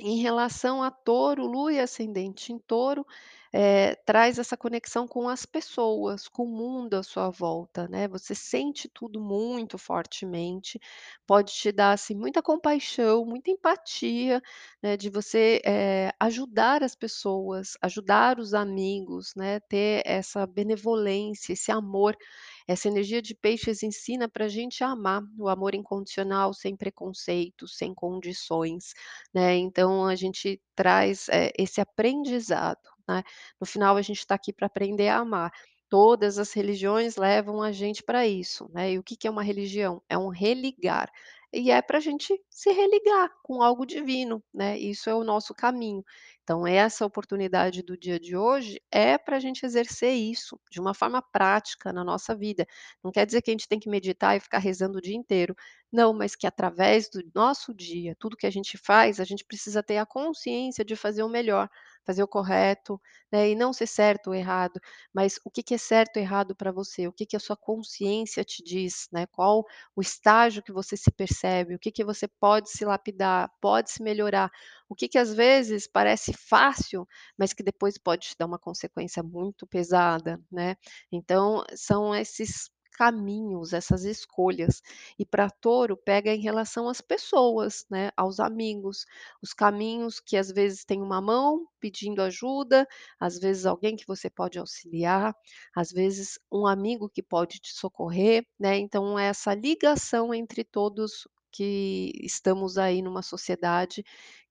Em 0.00 0.18
relação 0.20 0.82
a 0.82 0.90
Touro, 0.90 1.44
lua 1.46 1.72
e 1.72 1.80
ascendente 1.80 2.52
em 2.52 2.58
Touro, 2.58 3.04
eh, 3.52 3.96
traz 4.06 4.38
essa 4.38 4.56
conexão 4.56 5.08
com 5.08 5.28
as 5.28 5.44
pessoas, 5.46 6.28
com 6.28 6.44
o 6.44 6.46
mundo 6.48 6.94
à 6.94 7.02
sua 7.02 7.30
volta, 7.30 7.88
né, 7.88 8.06
você 8.06 8.32
sente 8.34 8.88
tudo 8.88 9.20
muito 9.20 9.76
fortemente, 9.78 10.78
pode 11.26 11.52
te 11.52 11.72
dar, 11.72 11.92
assim, 11.92 12.14
muita 12.14 12.40
compaixão, 12.42 13.24
muita 13.24 13.50
empatia, 13.50 14.40
né, 14.82 14.96
de 14.96 15.08
você, 15.10 15.60
eh, 15.64 16.12
ajudar 16.20 16.82
as 16.84 16.94
pessoas, 16.94 17.76
ajudar 17.82 18.38
os 18.38 18.54
amigos, 18.54 19.34
né, 19.34 19.58
ter 19.60 20.02
essa 20.06 20.46
benevolência, 20.46 21.52
esse 21.54 21.72
amor. 21.72 22.16
Essa 22.68 22.88
energia 22.88 23.22
de 23.22 23.34
peixes 23.34 23.82
ensina 23.82 24.28
para 24.28 24.46
gente 24.48 24.84
a 24.84 24.88
amar, 24.90 25.22
o 25.38 25.48
amor 25.48 25.74
incondicional, 25.74 26.52
sem 26.54 26.76
preconceitos, 26.76 27.76
sem 27.78 27.94
condições, 27.94 28.92
né, 29.34 29.56
então 29.56 30.06
a 30.06 30.14
gente 30.14 30.60
traz, 30.76 31.28
eh, 31.30 31.50
esse 31.58 31.80
aprendizado, 31.80 32.78
né. 33.08 33.22
No 33.60 33.66
final 33.66 33.96
a 33.96 34.02
gente 34.02 34.18
está 34.20 34.34
aqui 34.34 34.52
para 34.52 34.66
aprender 34.66 35.08
a 35.08 35.18
amar. 35.18 35.50
Todas 35.88 36.38
as 36.38 36.52
religiões 36.52 37.16
levam 37.16 37.62
a 37.62 37.72
gente 37.72 38.02
para 38.02 38.26
isso, 38.26 38.68
né, 38.74 38.92
e 38.92 38.98
o 38.98 39.02
que 39.02 39.16
que 39.16 39.26
é 39.26 39.30
uma 39.30 39.42
religião? 39.42 40.02
É 40.08 40.18
um 40.18 40.28
religar, 40.28 41.10
e 41.52 41.70
é 41.70 41.80
para 41.80 41.98
gente 42.00 42.38
se 42.50 42.70
religar 42.70 43.30
com 43.42 43.62
algo 43.62 43.86
divino, 43.86 44.44
né, 44.52 44.78
isso 44.78 45.08
é 45.08 45.14
o 45.14 45.24
nosso 45.24 45.54
caminho. 45.54 46.04
Então 46.48 46.66
essa 46.66 47.04
oportunidade 47.04 47.82
do 47.82 47.94
dia 47.94 48.18
de 48.18 48.34
hoje 48.34 48.80
é 48.90 49.18
para 49.18 49.38
gente 49.38 49.66
exercer 49.66 50.14
isso, 50.14 50.58
de 50.70 50.80
uma 50.80 50.94
forma 50.94 51.20
prática 51.20 51.92
na 51.92 52.02
nossa 52.02 52.34
vida. 52.34 52.66
Não 53.04 53.12
quer 53.12 53.26
dizer 53.26 53.42
que 53.42 53.50
a 53.50 53.52
gente 53.52 53.68
tem 53.68 53.78
que 53.78 53.90
meditar 53.90 54.34
e 54.34 54.40
ficar 54.40 54.56
rezando 54.56 54.96
o 54.96 55.02
dia 55.02 55.14
inteiro, 55.14 55.54
não, 55.92 56.14
mas 56.14 56.34
que 56.34 56.46
através 56.46 57.10
do 57.10 57.20
nosso 57.34 57.74
dia, 57.74 58.16
tudo 58.18 58.34
que 58.34 58.46
a 58.46 58.50
gente 58.50 58.78
faz, 58.78 59.20
a 59.20 59.24
gente 59.24 59.44
precisa 59.44 59.82
ter 59.82 59.98
a 59.98 60.06
consciência 60.06 60.82
de 60.82 60.96
fazer 60.96 61.22
o 61.22 61.28
melhor, 61.28 61.68
fazer 62.04 62.22
o 62.22 62.28
correto, 62.28 62.98
né, 63.30 63.50
e 63.50 63.54
não 63.54 63.72
ser 63.72 63.86
certo 63.86 64.28
ou 64.28 64.34
errado, 64.34 64.80
mas 65.12 65.38
o 65.44 65.50
que 65.50 65.62
que 65.62 65.74
é 65.74 65.78
certo 65.78 66.16
ou 66.16 66.22
errado 66.22 66.54
para 66.56 66.72
você, 66.72 67.06
o 67.06 67.12
que 67.12 67.26
que 67.26 67.36
a 67.36 67.40
sua 67.40 67.56
consciência 67.56 68.42
te 68.44 68.62
diz, 68.62 69.06
né, 69.12 69.26
qual 69.26 69.64
o 69.94 70.00
estágio 70.00 70.62
que 70.62 70.72
você 70.72 70.96
se 70.96 71.10
percebe, 71.10 71.74
o 71.74 71.78
que 71.78 71.92
que 71.92 72.04
você 72.04 72.26
pode 72.40 72.70
se 72.70 72.84
lapidar, 72.84 73.50
pode 73.60 73.90
se 73.90 74.02
melhorar, 74.02 74.50
o 74.88 74.94
que 74.94 75.08
que 75.08 75.18
às 75.18 75.34
vezes 75.34 75.86
parece 75.86 76.32
fácil, 76.32 77.06
mas 77.38 77.52
que 77.52 77.62
depois 77.62 77.98
pode 77.98 78.28
te 78.28 78.36
dar 78.38 78.46
uma 78.46 78.58
consequência 78.58 79.22
muito 79.22 79.66
pesada, 79.66 80.40
né. 80.50 80.76
Então 81.12 81.64
são 81.74 82.14
esses 82.14 82.70
caminhos, 82.92 83.72
essas 83.72 84.04
escolhas. 84.04 84.82
E 85.16 85.24
para 85.24 85.48
Touro 85.50 85.96
pega 85.96 86.32
em 86.34 86.40
relação 86.40 86.88
às 86.88 87.00
pessoas, 87.00 87.86
né, 87.88 88.10
aos 88.16 88.40
amigos, 88.40 89.04
os 89.40 89.52
caminhos 89.54 90.18
que 90.18 90.36
às 90.36 90.50
vezes 90.50 90.84
tem 90.84 91.00
uma 91.00 91.20
mão 91.20 91.64
pedindo 91.78 92.20
ajuda, 92.22 92.86
às 93.20 93.38
vezes 93.38 93.66
alguém 93.66 93.94
que 93.96 94.06
você 94.06 94.28
pode 94.28 94.58
auxiliar, 94.58 95.32
às 95.76 95.90
vezes 95.92 96.38
um 96.52 96.66
amigo 96.66 97.08
que 97.08 97.22
pode 97.22 97.60
te 97.60 97.72
socorrer, 97.72 98.44
né, 98.58 98.76
então 98.78 99.18
essa 99.18 99.54
ligação 99.54 100.34
entre 100.34 100.64
todos 100.64 101.26
que 101.52 102.12
estamos 102.22 102.76
aí 102.76 103.00
numa 103.00 103.22
sociedade, 103.22 104.04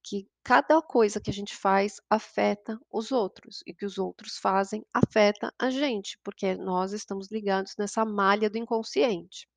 que 0.10 0.26
cada 0.42 0.82
coisa 0.82 1.20
que 1.20 1.30
a 1.30 1.34
gente 1.34 1.54
faz 1.54 2.00
afeta 2.10 2.80
os 2.90 3.12
outros, 3.12 3.62
e 3.68 3.74
que 3.74 3.86
os 3.86 3.98
outros 3.98 4.38
fazem 4.38 4.86
afeta 4.94 5.54
a 5.60 5.70
gente, 5.70 6.18
porque 6.24 6.56
nós 6.56 6.94
estamos 6.94 7.30
ligados 7.30 7.76
nessa 7.78 8.06
malha 8.06 8.50
do 8.50 8.58
inconsciente. 8.58 9.50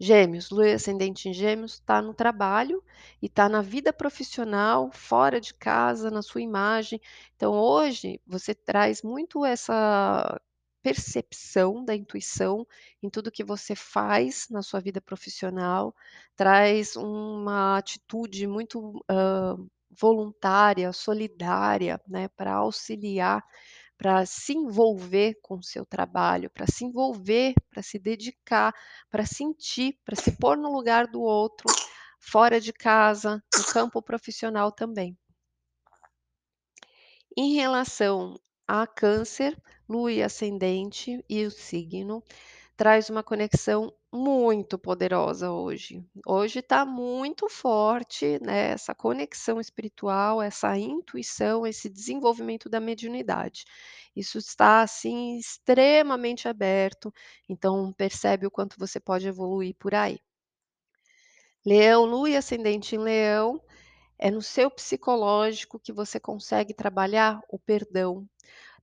Gêmeos, 0.00 0.50
lua 0.50 0.74
ascendente 0.74 1.28
em 1.28 1.34
Gêmeos 1.34 1.74
está 1.74 2.00
no 2.00 2.14
trabalho 2.14 2.82
e 3.20 3.26
está 3.26 3.48
na 3.50 3.60
vida 3.60 3.92
profissional, 3.92 4.90
fora 4.92 5.40
de 5.40 5.52
casa, 5.52 6.10
na 6.10 6.22
sua 6.22 6.40
imagem. 6.40 6.98
Então 7.34 7.52
hoje 7.52 8.20
você 8.26 8.54
traz 8.54 9.02
muito 9.02 9.44
essa 9.44 10.40
percepção 10.86 11.84
da 11.84 11.96
intuição 11.96 12.64
em 13.02 13.10
tudo 13.10 13.32
que 13.32 13.42
você 13.42 13.74
faz 13.74 14.46
na 14.50 14.62
sua 14.62 14.78
vida 14.80 15.00
profissional, 15.00 15.92
traz 16.36 16.94
uma 16.94 17.78
atitude 17.78 18.46
muito, 18.46 19.04
hã, 19.10 19.56
voluntária, 19.90 20.92
solidária, 20.92 22.00
né, 22.06 22.28
para 22.28 22.54
auxiliar, 22.54 23.42
para 23.98 24.24
se 24.26 24.52
envolver 24.52 25.34
com 25.42 25.56
o 25.56 25.62
seu 25.64 25.84
trabalho, 25.84 26.50
para 26.50 26.66
se 26.66 26.84
envolver, 26.84 27.54
para 27.68 27.82
se 27.82 27.98
dedicar, 27.98 28.72
para 29.10 29.26
sentir, 29.26 29.98
para 30.04 30.14
se 30.16 30.36
pôr 30.38 30.56
no 30.56 30.70
lugar 30.72 31.08
do 31.08 31.20
outro, 31.20 31.76
fora 32.20 32.60
de 32.60 32.72
casa, 32.72 33.42
no 33.56 33.64
campo 33.64 34.00
profissional 34.02 34.70
também. 34.70 35.18
Em 37.36 37.54
relação 37.54 38.38
a 38.66 38.86
Câncer, 38.86 39.56
Lua 39.88 40.12
e 40.12 40.22
ascendente 40.22 41.24
e 41.28 41.44
o 41.44 41.50
signo, 41.50 42.22
traz 42.76 43.08
uma 43.08 43.22
conexão 43.22 43.92
muito 44.12 44.78
poderosa 44.78 45.50
hoje. 45.50 46.04
Hoje 46.26 46.58
está 46.58 46.84
muito 46.84 47.48
forte, 47.48 48.38
né, 48.42 48.70
essa 48.72 48.94
conexão 48.94 49.60
espiritual, 49.60 50.42
essa 50.42 50.76
intuição, 50.76 51.66
esse 51.66 51.88
desenvolvimento 51.88 52.68
da 52.68 52.80
mediunidade. 52.80 53.64
Isso 54.14 54.38
está, 54.38 54.82
assim, 54.82 55.38
extremamente 55.38 56.48
aberto, 56.48 57.12
então 57.48 57.92
percebe 57.92 58.46
o 58.46 58.50
quanto 58.50 58.78
você 58.78 58.98
pode 59.00 59.26
evoluir 59.28 59.74
por 59.78 59.94
aí. 59.94 60.18
Leão, 61.64 62.04
Lua 62.04 62.30
e 62.30 62.36
ascendente 62.36 62.94
em 62.94 62.98
Leão, 62.98 63.60
é 64.18 64.30
no 64.30 64.42
seu 64.42 64.70
psicológico 64.70 65.78
que 65.80 65.92
você 65.92 66.18
consegue 66.20 66.74
trabalhar 66.74 67.40
o 67.50 67.58
perdão, 67.58 68.26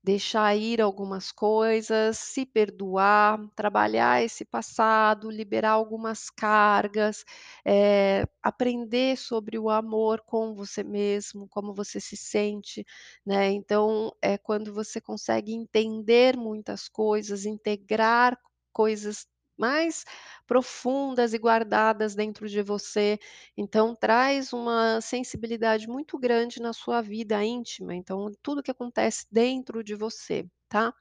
deixar 0.04 0.56
ir 0.56 0.82
algumas 0.82 1.32
coisas, 1.32 2.18
se 2.18 2.46
perdoar, 2.46 3.40
trabalhar 3.56 4.24
esse 4.24 4.46
passado, 4.46 5.30
liberar 5.32 5.72
algumas 5.72 6.30
cargas, 6.30 7.24
eh, 7.66 8.26
aprender 8.42 9.18
sobre 9.18 9.58
o 9.58 9.70
amor 9.70 10.22
com 10.26 10.54
você 10.56 10.84
mesmo, 10.84 11.48
como 11.50 11.74
você 11.74 12.00
se 12.02 12.18
sente, 12.18 12.86
né. 13.26 13.52
Então, 13.52 14.12
é 14.22 14.38
quando 14.38 14.74
você 14.74 15.00
consegue 15.02 15.54
entender 15.54 16.36
muitas 16.38 16.90
coisas, 16.90 17.46
integrar 17.46 18.38
coisas 18.74 19.26
mais 19.58 20.06
profundas 20.48 21.34
e 21.34 21.38
guardadas 21.38 22.16
dentro 22.16 22.48
de 22.50 22.62
você, 22.62 23.20
então 23.58 23.96
traz 23.96 24.54
uma 24.54 25.02
sensibilidade 25.02 25.88
muito 25.88 26.18
grande 26.20 26.62
na 26.62 26.74
sua 26.74 27.02
vida 27.02 27.44
íntima, 27.44 27.96
então 27.96 28.32
tudo 28.42 28.64
que 28.64 28.72
acontece 28.72 29.26
dentro 29.32 29.84
de 29.84 29.96
você, 29.96 30.46
tá. 30.70 30.94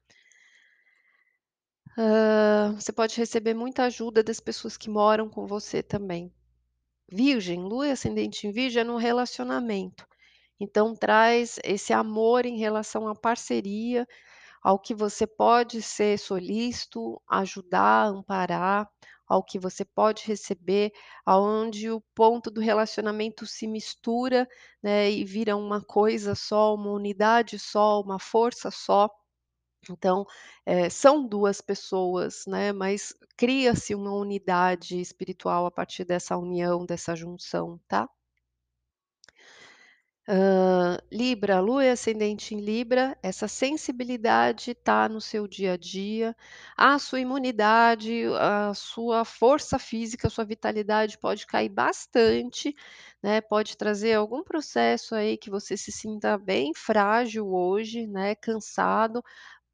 Hã, 1.96 2.74
você 2.74 2.92
pode 2.92 3.16
receber 3.16 3.54
muita 3.54 3.84
ajuda 3.84 4.22
das 4.22 4.40
pessoas 4.40 4.76
que 4.76 4.88
moram 4.90 5.28
com 5.28 5.46
você 5.46 5.82
também. 5.82 6.32
Virgem, 7.10 7.60
Lua 7.64 7.88
e 7.88 7.92
ascendente 7.92 8.46
em 8.46 8.52
Virgem 8.52 8.82
é 8.82 8.84
no 8.84 8.96
relacionamento, 8.96 10.06
então 10.60 10.94
traz 10.96 11.58
esse 11.64 11.92
amor 11.92 12.46
em 12.46 12.58
relação 12.58 13.08
à 13.08 13.14
parceria, 13.14 14.06
ao 14.62 14.78
que 14.78 14.94
você 14.94 15.26
pode 15.26 15.82
ser 15.82 16.18
solícito, 16.18 17.20
ajudar, 17.28 18.06
amparar, 18.08 18.88
ao 19.28 19.42
que 19.42 19.58
você 19.58 19.84
pode 19.84 20.24
receber, 20.26 20.92
aonde 21.26 21.90
o 21.90 22.00
ponto 22.14 22.50
do 22.50 22.60
relacionamento 22.60 23.46
se 23.46 23.66
mistura, 23.66 24.48
né, 24.82 25.10
e 25.10 25.24
vira 25.24 25.56
uma 25.56 25.82
coisa 25.82 26.34
só, 26.34 26.74
uma 26.74 26.90
unidade 26.92 27.58
só, 27.58 28.00
uma 28.00 28.18
força 28.18 28.70
só. 28.70 29.08
Então, 29.90 30.26
eh, 30.66 30.90
são 30.90 31.26
2 31.26 31.60
pessoas, 31.60 32.44
né, 32.46 32.72
mas 32.72 33.14
cria-se 33.36 33.94
uma 33.94 34.12
unidade 34.14 35.00
espiritual 35.00 35.66
a 35.66 35.70
partir 35.70 36.04
dessa 36.04 36.36
união, 36.36 36.84
dessa 36.86 37.14
junção, 37.16 37.80
tá? 37.88 38.08
Hã, 40.28 40.98
Libra, 41.10 41.58
Lua 41.60 41.84
e 41.84 41.90
ascendente 41.90 42.54
em 42.54 42.60
Libra, 42.60 43.18
essa 43.24 43.48
sensibilidade 43.48 44.72
tá 44.72 45.08
no 45.08 45.20
seu 45.20 45.48
dia 45.48 45.72
a 45.72 45.76
dia, 45.76 46.36
a 46.76 46.96
sua 47.00 47.18
imunidade, 47.20 48.22
a 48.38 48.72
sua 48.72 49.24
força 49.24 49.80
física, 49.80 50.28
a 50.28 50.30
sua 50.30 50.44
vitalidade 50.44 51.18
pode 51.18 51.44
cair 51.44 51.68
bastante, 51.68 52.72
né, 53.20 53.40
pode 53.40 53.76
trazer 53.76 54.14
algum 54.14 54.44
processo 54.44 55.14
aí 55.16 55.36
que 55.36 55.50
você 55.50 55.76
se 55.76 55.90
sinta 55.90 56.38
bem 56.38 56.72
frágil 56.72 57.48
hoje, 57.52 58.06
né, 58.06 58.36
cansado, 58.36 59.24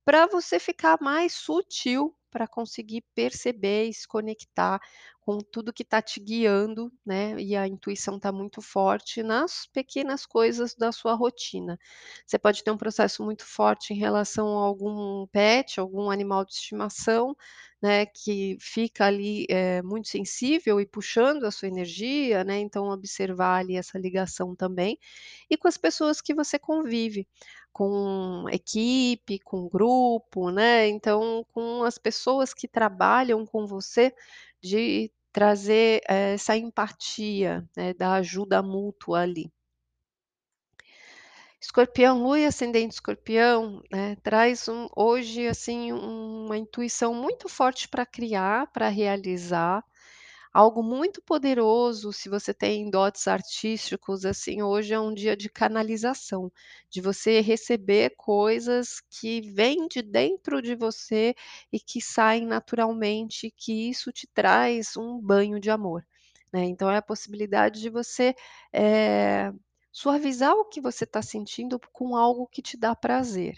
pra 0.05 0.27
você 0.29 0.61
ficar 0.61 0.99
mais 1.03 1.35
sutil, 1.35 2.15
pra 2.31 2.47
conseguir 2.49 3.03
perceber 3.15 3.85
e 3.87 3.95
se 3.95 4.07
conectar 4.09 4.81
com 5.21 5.39
tudo 5.39 5.73
que 5.75 5.85
tá 5.85 6.01
te 6.03 6.21
guiando, 6.21 6.91
né, 7.05 7.35
e 7.41 7.55
a 7.57 7.67
intuição 7.69 8.19
tá 8.19 8.33
muito 8.33 8.63
forte 8.63 9.23
nas 9.23 9.67
pequenas 9.73 10.25
coisas 10.27 10.75
da 10.75 10.91
sua 10.93 11.15
rotina. 11.15 11.79
Você 12.27 12.39
pode 12.39 12.65
ter 12.65 12.71
um 12.71 12.79
processo 12.79 13.23
muito 13.25 13.45
forte 13.45 13.93
em 13.93 13.99
relação 13.99 14.59
a 14.59 14.63
algum 14.67 15.27
pet, 15.29 15.79
algum 15.81 16.11
animal 16.11 16.45
de 16.47 16.53
estimação, 16.55 17.37
né, 17.83 18.07
que 18.07 18.57
fica 18.61 19.05
ali, 19.07 19.47
eh, 19.51 19.83
muito 19.83 20.09
sensível 20.09 20.81
e 20.81 20.87
puxando 20.87 21.45
a 21.45 21.51
sua 21.51 21.69
energia, 21.69 22.43
né, 22.45 22.59
então 22.59 22.89
observar 22.89 23.59
ali 23.61 23.77
essa 23.77 23.99
ligação 23.99 24.57
também, 24.57 24.99
e 25.51 25.57
com 25.57 25.69
as 25.69 25.77
pessoas 25.77 26.21
que 26.21 26.35
você 26.35 26.59
convive, 26.59 27.29
com 27.79 28.45
equipe, 28.51 29.39
com 29.39 29.69
grupo, 29.69 30.51
né, 30.51 30.89
então 30.89 31.47
com 31.53 31.85
as 31.85 31.97
pessoas 31.97 32.53
que 32.53 32.67
trabalham 32.67 33.47
com 33.47 33.67
você, 33.69 34.13
de 34.61 35.13
trazer 35.33 36.01
essa 36.09 36.57
empatia, 36.57 37.65
né, 37.77 37.95
da 37.95 38.15
ajuda 38.15 38.61
mútua 38.63 39.21
ali. 39.21 39.49
Escorpião, 41.61 42.21
Lua 42.23 42.41
e 42.41 42.47
ascendente 42.47 42.95
Escorpião, 42.95 43.81
né, 43.93 44.17
traz 44.25 44.69
um 44.69 44.89
hoje, 44.97 45.47
assim, 45.47 45.93
uma 45.93 46.57
intuição 46.59 47.15
muito 47.15 47.49
forte 47.49 47.89
pra 47.89 48.05
criar, 48.05 48.67
pra 48.73 48.89
realizar, 48.89 49.85
algo 50.59 50.83
muito 50.83 51.23
poderoso, 51.23 52.13
se 52.13 52.29
você 52.29 52.53
tem 52.55 52.91
dotes 52.91 53.29
artísticos, 53.29 54.25
assim, 54.25 54.63
hoje 54.63 54.93
é 54.95 55.01
um 55.01 55.15
dia 55.15 55.37
de 55.37 55.49
canalização, 55.49 56.51
de 56.91 57.01
você 57.01 57.41
receber 57.41 58.15
coisas 58.17 59.01
que 59.21 59.41
vêm 59.41 59.87
de 59.89 60.03
dentro 60.03 60.61
de 60.63 60.75
você 60.75 61.35
e 61.73 61.79
que 61.81 62.01
saem 62.01 62.47
naturalmente, 62.47 63.53
que 63.57 63.89
isso 63.91 64.11
te 64.13 64.27
traz 64.27 64.97
um 64.97 65.19
banho 65.21 65.61
de 65.61 65.71
amor, 65.71 66.05
né, 66.53 66.65
então 66.65 66.91
é 66.91 66.97
a 66.99 67.03
possibilidade 67.03 67.81
de 67.81 67.91
você, 67.91 68.35
eh, 68.73 69.53
suavizar 69.93 70.55
o 70.55 70.65
que 70.67 70.81
você 70.81 71.07
tá 71.07 71.23
sentindo 71.23 71.79
com 71.93 72.17
algo 72.17 72.47
que 72.49 72.63
te 72.63 72.77
dá 72.77 72.95
prazer. 72.97 73.57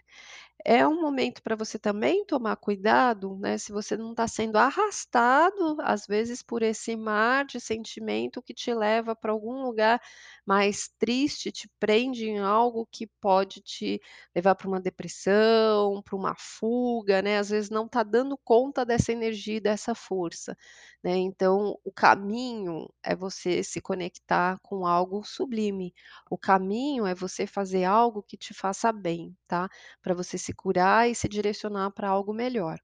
É 0.64 0.86
um 0.86 1.00
momento 1.00 1.42
pra 1.42 1.56
você 1.56 1.78
também 1.78 2.24
tomar 2.26 2.54
cuidado, 2.56 3.36
né, 3.38 3.56
se 3.56 3.72
você 3.72 3.96
não 3.96 4.14
tá 4.14 4.28
sendo 4.28 4.56
arrastado, 4.56 5.76
às 5.80 6.06
vezes, 6.06 6.42
por 6.42 6.62
esse 6.62 6.94
mar 6.96 7.44
de 7.46 7.58
sentimento 7.60 8.42
que 8.42 8.52
te 8.52 8.74
leva 8.74 9.16
pra 9.16 9.32
algum 9.32 9.62
lugar 9.62 10.00
mais 10.44 10.88
triste, 10.98 11.50
te 11.50 11.68
prende 11.78 12.26
em 12.28 12.38
algo 12.40 12.86
que 12.90 13.06
pode 13.20 13.60
te 13.62 14.00
levar 14.34 14.54
pra 14.54 14.68
uma 14.68 14.80
depressão, 14.80 16.02
pra 16.02 16.14
uma 16.16 16.34
fuga, 16.36 17.22
né, 17.22 17.38
às 17.38 17.48
vezes 17.50 17.70
não 17.70 17.88
tá 17.88 18.02
dando 18.02 18.36
conta 18.44 18.84
dessa 18.84 19.12
energia 19.12 19.60
dessa 19.60 19.94
força, 19.94 20.54
né, 21.02 21.16
então 21.16 21.78
o 21.84 21.90
caminho 21.92 22.86
é 23.02 23.16
você 23.16 23.62
se 23.62 23.80
conectar 23.80 24.58
com 24.62 24.86
algo 24.86 25.22
sublime, 25.24 25.94
o 26.30 26.36
caminho 26.36 27.06
é 27.06 27.14
você 27.14 27.46
fazer 27.46 27.84
algo 27.84 28.22
que 28.22 28.36
te 28.36 28.52
faça 28.52 28.92
bem, 28.92 29.34
tá, 29.48 29.68
pra 30.02 30.12
você 30.14 30.36
se 30.36 30.49
curar 30.52 31.08
e 31.10 31.14
se 31.14 31.28
direcionar 31.28 31.90
pra 31.92 32.08
algo 32.08 32.32
melhor. 32.32 32.78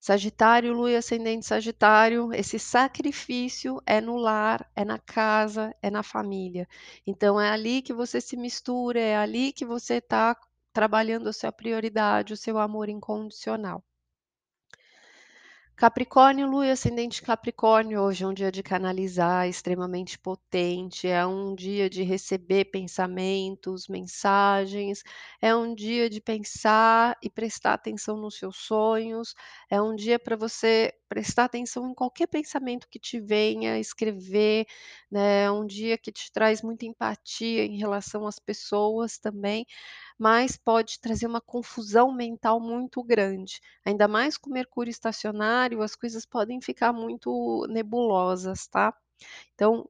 Sagitário, 0.00 0.72
Lua 0.72 0.90
e 0.90 0.96
ascendente 0.96 1.46
Sagitário, 1.46 2.32
esse 2.34 2.58
sacrifício 2.58 3.80
é 3.86 4.00
no 4.00 4.16
lar, 4.16 4.68
é 4.74 4.84
na 4.84 4.98
casa, 4.98 5.74
é 5.82 5.88
na 5.90 6.02
família, 6.02 6.66
então 7.06 7.40
é 7.40 7.50
ali 7.50 7.80
que 7.80 7.92
você 7.92 8.20
se 8.20 8.36
mistura, 8.36 8.98
é 9.00 9.16
ali 9.16 9.52
que 9.52 9.64
você 9.64 10.00
tá 10.00 10.36
trabalhando 10.72 11.28
a 11.28 11.32
sua 11.32 11.52
prioridade, 11.52 12.32
o 12.32 12.36
seu 12.36 12.58
amor 12.58 12.88
incondicional. 12.88 13.84
Capricórnio, 15.80 16.46
Lua 16.46 16.66
e 16.66 16.70
ascendente 16.72 17.22
Capricórnio, 17.22 18.02
hoje 18.02 18.22
é 18.22 18.26
um 18.26 18.34
dia 18.34 18.52
de 18.52 18.62
canalizar, 18.62 19.48
extremamente 19.48 20.18
potente, 20.18 21.08
é 21.08 21.24
um 21.26 21.54
dia 21.54 21.88
de 21.88 22.02
receber 22.02 22.66
pensamentos, 22.66 23.88
mensagens, 23.88 25.02
é 25.40 25.56
um 25.56 25.74
dia 25.74 26.10
de 26.10 26.20
pensar 26.20 27.16
e 27.22 27.30
prestar 27.30 27.72
atenção 27.72 28.18
nos 28.18 28.36
seus 28.36 28.58
sonhos, 28.58 29.34
é 29.70 29.80
um 29.80 29.96
dia 29.96 30.18
pra 30.18 30.36
você 30.36 30.92
prestar 31.08 31.44
atenção 31.44 31.88
em 31.90 31.94
qualquer 31.94 32.26
pensamento 32.26 32.86
que 32.86 32.98
te 32.98 33.18
venha, 33.18 33.78
escrever, 33.78 34.66
né, 35.10 35.44
é 35.44 35.50
um 35.50 35.66
dia 35.66 35.96
que 35.96 36.12
te 36.12 36.30
traz 36.30 36.60
muita 36.60 36.84
empatia 36.84 37.64
em 37.64 37.78
relação 37.78 38.26
às 38.26 38.38
pessoas 38.38 39.18
também, 39.18 39.64
mas 40.20 40.56
pode 40.58 41.00
trazer 41.00 41.26
uma 41.26 41.40
confusão 41.42 42.12
mental 42.12 42.60
muito 42.60 43.02
grande, 43.04 43.60
ainda 43.86 44.08
mais 44.08 44.38
com 44.38 44.50
Mercúrio 44.50 44.90
estacionário, 44.92 45.82
as 45.82 45.96
coisas 45.96 46.26
podem 46.26 46.60
ficar 46.62 46.92
muito 46.92 47.66
nebulosas, 47.70 48.66
tá. 48.68 48.94
Então, 49.54 49.88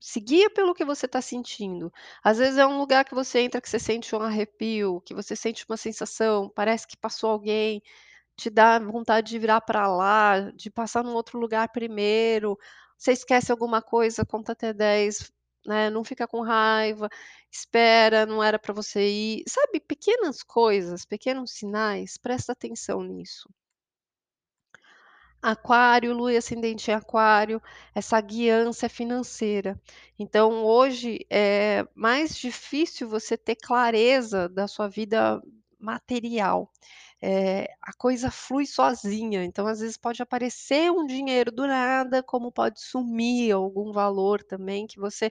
se 0.00 0.20
guia 0.20 0.50
pelo 0.50 0.74
que 0.74 0.84
você 0.84 1.06
tá 1.08 1.20
sentindo, 1.22 1.92
às 2.24 2.38
vezes 2.38 2.58
é 2.58 2.66
um 2.66 2.78
lugar 2.78 3.04
que 3.04 3.14
você 3.14 3.40
entra 3.40 3.60
que 3.60 3.68
você 3.68 3.78
sente 3.78 4.14
um 4.16 4.20
arrepio, 4.22 5.00
que 5.02 5.14
você 5.14 5.36
sente 5.36 5.64
uma 5.68 5.76
sensação, 5.76 6.48
parece 6.54 6.86
que 6.86 6.96
passou 6.96 7.30
alguém, 7.30 7.82
te 8.36 8.50
dá 8.50 8.78
vontade 8.80 9.30
de 9.30 9.38
virar 9.38 9.60
pra 9.62 9.88
lá, 9.88 10.40
de 10.52 10.70
passar 10.70 11.04
num 11.04 11.14
outro 11.14 11.38
lugar 11.38 11.68
primeiro, 11.70 12.58
você 12.98 13.12
esquece 13.12 13.52
alguma 13.52 13.82
coisa, 13.82 14.24
conta 14.26 14.52
até 14.52 14.72
10, 14.74 15.32
né, 15.66 15.90
não 15.90 16.04
fica 16.04 16.26
com 16.26 16.40
raiva, 16.40 17.08
espera, 17.50 18.26
não 18.26 18.42
era 18.42 18.58
para 18.58 18.72
você 18.74 19.08
ir, 19.08 19.44
sabe, 19.48 19.80
pequenas 19.80 20.42
coisas, 20.42 21.04
pequenos 21.04 21.52
sinais, 21.52 22.16
presta 22.16 22.52
atenção 22.52 23.02
nisso. 23.02 23.48
Aquário, 25.42 26.12
lua 26.12 26.34
e 26.34 26.36
ascendente 26.36 26.90
em 26.90 26.94
aquário, 26.94 27.62
essa 27.94 28.20
guiança 28.20 28.90
financeira. 28.90 29.80
Então 30.18 30.64
hoje 30.64 31.26
é 31.30 31.86
mais 31.94 32.36
difícil 32.36 33.08
você 33.08 33.38
ter 33.38 33.56
clareza 33.56 34.48
da 34.50 34.68
sua 34.68 34.86
vida 34.86 35.42
material, 35.78 36.70
eh, 37.22 37.66
a 37.82 37.92
coisa 37.98 38.30
flui 38.30 38.66
sozinha, 38.66 39.44
então 39.44 39.66
às 39.66 39.80
vezes 39.80 39.96
pode 39.96 40.22
aparecer 40.22 40.90
um 40.92 41.06
dinheiro 41.06 41.52
do 41.52 41.66
nada, 41.66 42.22
como 42.22 42.52
pode 42.52 42.80
sumir 42.82 43.52
algum 43.52 43.92
valor 43.92 44.42
também 44.44 44.86
que 44.86 44.98
você 45.00 45.30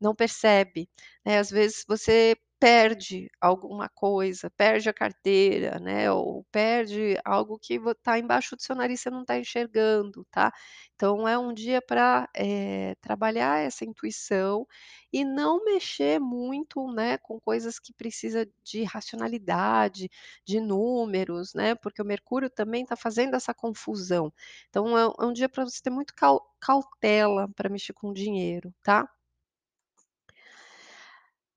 não 0.00 0.14
percebe, 0.14 0.88
né, 1.26 1.38
às 1.38 1.50
vezes 1.50 1.84
você 1.88 2.36
perde 2.58 3.28
alguma 3.40 3.88
coisa, 3.88 4.50
perde 4.50 4.88
a 4.88 4.92
carteira, 4.94 5.78
né, 5.80 6.10
ou 6.10 6.44
perde 6.52 7.16
algo 7.24 7.58
que 7.58 7.78
vo 7.78 7.94
tá 7.94 8.18
embaixo 8.18 8.56
do 8.56 8.62
seu 8.62 8.74
nariz, 8.76 9.00
você 9.00 9.10
não 9.10 9.22
está 9.22 9.38
enxergando, 9.38 10.24
tá. 10.30 10.52
Então 10.94 11.28
é 11.28 11.38
um 11.38 11.52
dia 11.52 11.82
pra, 11.82 12.28
eh, 12.36 12.94
trabalhar 13.00 13.58
essa 13.60 13.84
intuição 13.84 14.66
e 15.12 15.24
não 15.24 15.64
mexer 15.64 16.18
muito, 16.20 16.86
né, 16.92 17.18
com 17.18 17.38
coisas 17.40 17.78
que 17.78 17.92
precisa 17.92 18.48
de 18.64 18.84
racionalidade, 18.84 20.08
de 20.44 20.60
números, 20.60 21.52
né, 21.54 21.74
porque 21.74 22.00
o 22.02 22.04
mercúrio 22.04 22.50
também 22.50 22.82
está 22.84 22.96
fazendo 22.96 23.34
essa 23.36 23.52
confusão. 23.54 24.32
Então 24.70 24.96
é 24.96 25.06
um 25.08 25.12
é 25.20 25.26
um 25.26 25.32
dia 25.32 25.48
para 25.48 25.64
você 25.64 25.80
ter 25.82 25.90
muito 25.90 26.14
cau 26.14 26.40
cautela 26.60 27.48
para 27.54 27.68
mexer 27.68 27.92
com 27.92 28.12
dinheiro, 28.12 28.72
tá. 28.82 29.06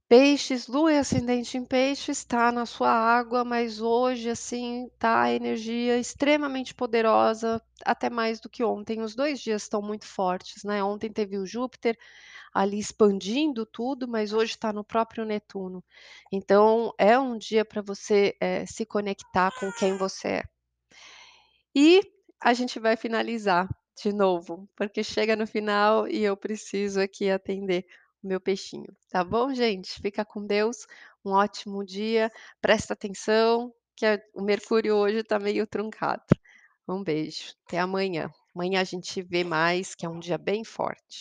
Peixes, 0.10 0.66
lua 0.68 0.92
e 0.92 0.98
ascendente 0.98 1.56
em 1.56 1.64
peixes, 1.64 2.18
está 2.18 2.52
na 2.52 2.66
sua 2.66 2.90
água, 2.90 3.46
mas 3.46 3.80
hoje, 3.80 4.28
assim, 4.28 4.90
tá 4.98 5.22
a 5.22 5.32
energia 5.32 6.00
extremamente 6.00 6.74
poderosa, 6.74 7.62
até 7.86 8.10
mais 8.10 8.40
do 8.40 8.50
que 8.50 8.64
ontem, 8.64 9.02
os 9.02 9.14
2 9.14 9.40
dias 9.40 9.62
estão 9.62 9.84
muito 9.84 10.08
fortes, 10.08 10.64
né, 10.64 10.84
ontem 10.84 11.14
teve 11.14 11.38
o 11.38 11.46
Júpiter, 11.46 11.96
ali 12.54 12.80
expandindo 12.80 13.66
tudo, 13.68 14.08
mas 14.08 14.34
hoje 14.34 14.54
está 14.54 14.74
no 14.74 14.84
próprio 14.84 15.26
Netuno. 15.26 15.84
Então 16.32 16.92
é 16.98 17.20
um 17.20 17.38
dia 17.38 17.64
para 17.64 17.82
você, 17.84 18.36
eh, 18.42 18.66
se 18.66 18.86
conectar 18.88 19.52
com 19.60 19.72
quem 19.74 19.96
você 19.98 20.28
é. 20.30 20.44
E 21.76 22.02
a 22.42 22.54
gente 22.54 22.80
vai 22.80 22.98
finalizar 22.98 23.68
de 24.02 24.12
novo, 24.14 24.68
porque 24.76 25.04
chega 25.04 25.36
no 25.36 25.46
final 25.46 26.08
e 26.08 26.24
eu 26.24 26.36
preciso 26.38 27.00
aqui 27.02 27.30
atender 27.30 27.86
meu 28.24 28.40
peixinho, 28.40 28.96
tá 29.10 29.24
bom 29.24 29.54
gente? 29.54 30.02
Fica 30.02 30.26
com 30.26 30.46
Deus, 30.46 30.86
um 31.24 31.32
ótimo 31.32 31.84
dia, 31.86 32.32
presta 32.62 32.94
atenção 32.94 33.74
que 33.96 34.06
o 34.34 34.42
mercúrio 34.42 34.96
hoje 34.96 35.18
está 35.20 35.38
meio 35.40 35.68
truncado. 35.68 36.24
Um 36.88 37.04
beijo, 37.04 37.54
até 37.66 37.80
amanhã. 37.80 38.32
Amanhã 38.56 38.82
a 38.82 38.84
gente 38.84 39.22
vê 39.22 39.44
mais, 39.44 39.94
que 39.94 40.06
é 40.06 40.10
um 40.10 40.20
dia 40.20 40.38
bem 40.38 40.64
forte. 40.64 41.18